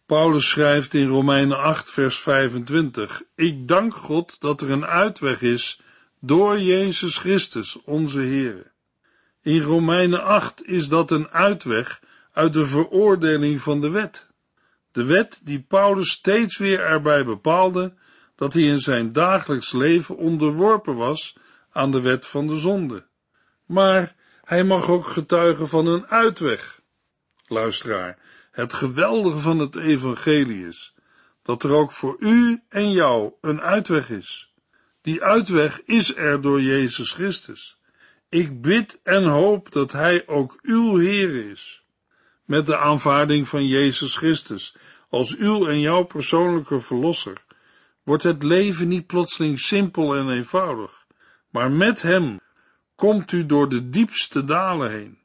Paulus 0.06 0.50
schrijft 0.50 0.94
in 0.94 1.08
Romeinen 1.08 1.58
8, 1.58 1.92
vers 1.92 2.20
25: 2.20 3.22
Ik 3.36 3.68
dank 3.68 3.94
God 3.94 4.42
dat 4.42 4.62
er 4.62 4.72
een 4.72 4.86
uitweg 4.86 5.42
is 5.42 5.82
door 6.20 6.60
Jezus 6.60 7.18
Christus, 7.18 7.82
onze 7.84 8.20
Heer. 8.20 8.72
In 9.42 9.62
Romeinen 9.62 10.24
8 10.24 10.66
is 10.68 10.90
dat 10.90 11.12
een 11.12 11.28
uitweg 11.28 12.02
uit 12.32 12.54
de 12.54 12.66
veroordeling 12.66 13.62
van 13.62 13.82
de 13.82 13.90
wet. 13.90 14.28
De 14.92 15.06
wet 15.06 15.42
die 15.44 15.62
Paulus 15.62 16.10
steeds 16.10 16.58
weer 16.58 16.80
erbij 16.80 17.26
bepaalde 17.26 17.94
dat 18.36 18.54
hij 18.54 18.64
in 18.64 18.80
zijn 18.80 19.12
dagelijks 19.12 19.72
leven 19.72 20.18
onderworpen 20.18 20.96
was 20.96 21.38
aan 21.72 21.92
de 21.92 22.02
wet 22.02 22.28
van 22.28 22.48
de 22.48 22.56
zonde. 22.56 23.06
Maar 23.66 24.15
hij 24.46 24.64
mag 24.64 24.90
ook 24.90 25.08
getuigen 25.08 25.68
van 25.68 25.88
een 25.88 26.08
uitweg. 26.08 26.82
Luisteraar, 27.48 28.18
het 28.52 28.74
geweldige 28.74 29.38
van 29.38 29.60
het 29.60 29.76
evangelie 29.76 30.68
is 30.68 30.96
dat 31.44 31.64
er 31.64 31.74
ook 31.74 31.92
voor 31.92 32.16
u 32.20 32.62
en 32.70 32.92
jou 32.92 33.34
een 33.42 33.62
uitweg 33.62 34.10
is. 34.10 34.54
Die 35.02 35.24
uitweg 35.24 35.82
is 35.82 36.16
er 36.16 36.42
door 36.42 36.62
Jezus 36.62 37.12
Christus. 37.12 37.80
Ik 38.30 38.62
bid 38.62 39.00
en 39.04 39.24
hoop 39.24 39.72
dat 39.72 39.92
Hij 39.92 40.28
ook 40.28 40.60
uw 40.62 40.98
Heer 40.98 41.50
is. 41.50 41.84
Met 42.46 42.66
de 42.66 42.78
aanvaarding 42.78 43.48
van 43.48 43.68
Jezus 43.68 44.18
Christus 44.18 44.76
als 45.10 45.36
uw 45.38 45.68
en 45.68 45.80
jouw 45.80 46.04
persoonlijke 46.04 46.80
verlosser 46.80 47.44
wordt 48.04 48.24
het 48.24 48.44
leven 48.44 48.88
niet 48.88 49.08
plotseling 49.08 49.60
simpel 49.60 50.16
en 50.16 50.30
eenvoudig, 50.30 51.06
maar 51.50 51.72
met 51.72 52.02
Hem 52.02 52.40
komt 52.96 53.32
u 53.32 53.46
door 53.46 53.70
de 53.70 53.90
diepste 53.90 54.44
dalen 54.44 54.92
heen. 54.92 55.18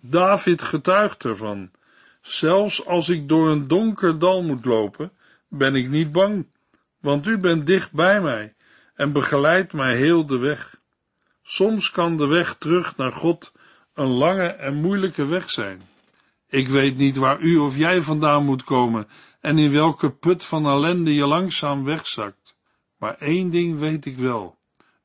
David 0.00 0.62
getuigt 0.62 1.24
ervan. 1.24 1.70
Zelfs 2.20 2.86
als 2.86 3.08
ik 3.08 3.28
door 3.28 3.48
een 3.48 3.68
donker 3.68 4.18
dal 4.18 4.42
moet 4.42 4.64
lopen, 4.64 5.12
ben 5.48 5.74
ik 5.74 5.88
niet 5.88 6.12
bang, 6.12 6.46
want 7.00 7.26
u 7.26 7.38
bent 7.38 7.66
dicht 7.66 7.92
bij 7.92 8.20
mij 8.20 8.54
en 8.94 9.12
begeleidt 9.12 9.72
mij 9.72 9.96
heel 9.96 10.26
de 10.26 10.38
weg. 10.38 10.76
Soms 11.42 11.90
kan 11.90 12.16
de 12.16 12.26
weg 12.26 12.56
terug 12.58 12.96
naar 12.96 13.12
God 13.12 13.52
een 13.94 14.08
lange 14.08 14.46
en 14.46 14.74
moeilijke 14.74 15.24
weg 15.24 15.50
zijn. 15.50 15.80
Ik 16.48 16.68
weet 16.68 16.96
niet 16.96 17.16
waar 17.16 17.40
u 17.40 17.56
of 17.56 17.76
jij 17.76 18.00
vandaan 18.00 18.44
moet 18.44 18.64
komen 18.64 19.08
en 19.40 19.58
in 19.58 19.70
welke 19.70 20.10
put 20.10 20.44
van 20.44 20.66
ellende 20.66 21.14
je 21.14 21.26
langzaam 21.26 21.84
wegzakt. 21.84 22.54
Maar 22.98 23.14
één 23.18 23.50
ding 23.50 23.78
weet 23.78 24.04
ik 24.04 24.16
wel. 24.16 24.56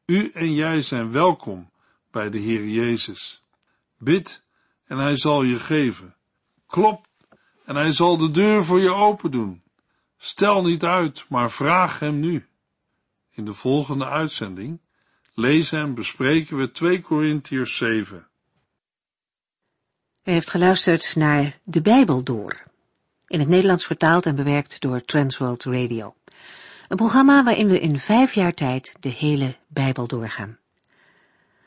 U 0.06 0.32
en 0.34 0.54
jij 0.54 0.82
zijn 0.82 1.12
welkom 1.12 1.69
bij 2.12 2.30
de 2.30 2.38
Heer 2.38 2.68
Jezus. 2.68 3.44
Bid 3.98 4.44
en 4.86 4.98
hij 4.98 5.16
zal 5.16 5.44
je 5.44 5.60
geven. 5.60 6.16
Klop 6.68 7.08
en 7.66 7.76
hij 7.76 7.92
zal 7.92 8.18
de 8.18 8.32
deur 8.32 8.66
voor 8.66 8.80
je 8.80 8.94
open 8.94 9.32
doen. 9.32 9.64
Stel 10.18 10.64
niet 10.64 10.84
uit, 10.84 11.26
maar 11.30 11.52
vraag 11.52 12.00
hem 12.00 12.20
nu. 12.20 12.48
In 13.30 13.46
de 13.46 13.54
volgende 13.54 14.06
uitzending 14.06 14.80
lezen 15.34 15.80
en 15.80 15.94
bespreken 15.94 16.58
we 16.58 16.72
2 16.72 17.02
Korintiërs 17.02 17.78
7. 17.78 18.28
U 20.24 20.32
heeft 20.32 20.50
geluisterd 20.50 21.16
naar 21.16 21.60
De 21.64 21.82
Bijbel 21.82 22.24
Door, 22.24 22.64
in 23.28 23.40
het 23.40 23.48
Nederlands 23.48 23.86
vertaald 23.86 24.26
en 24.26 24.36
bewerkt 24.36 24.82
door 24.82 25.06
Transworld 25.06 25.64
Radio. 25.64 26.16
Een 26.88 26.98
programma 26.98 27.44
waarin 27.44 27.68
we 27.68 27.80
in 27.80 28.00
vijf 28.00 28.34
jaar 28.34 28.54
tijd 28.54 28.96
de 29.00 29.10
hele 29.10 29.56
Bijbel 29.68 30.08
doorgaan. 30.08 30.59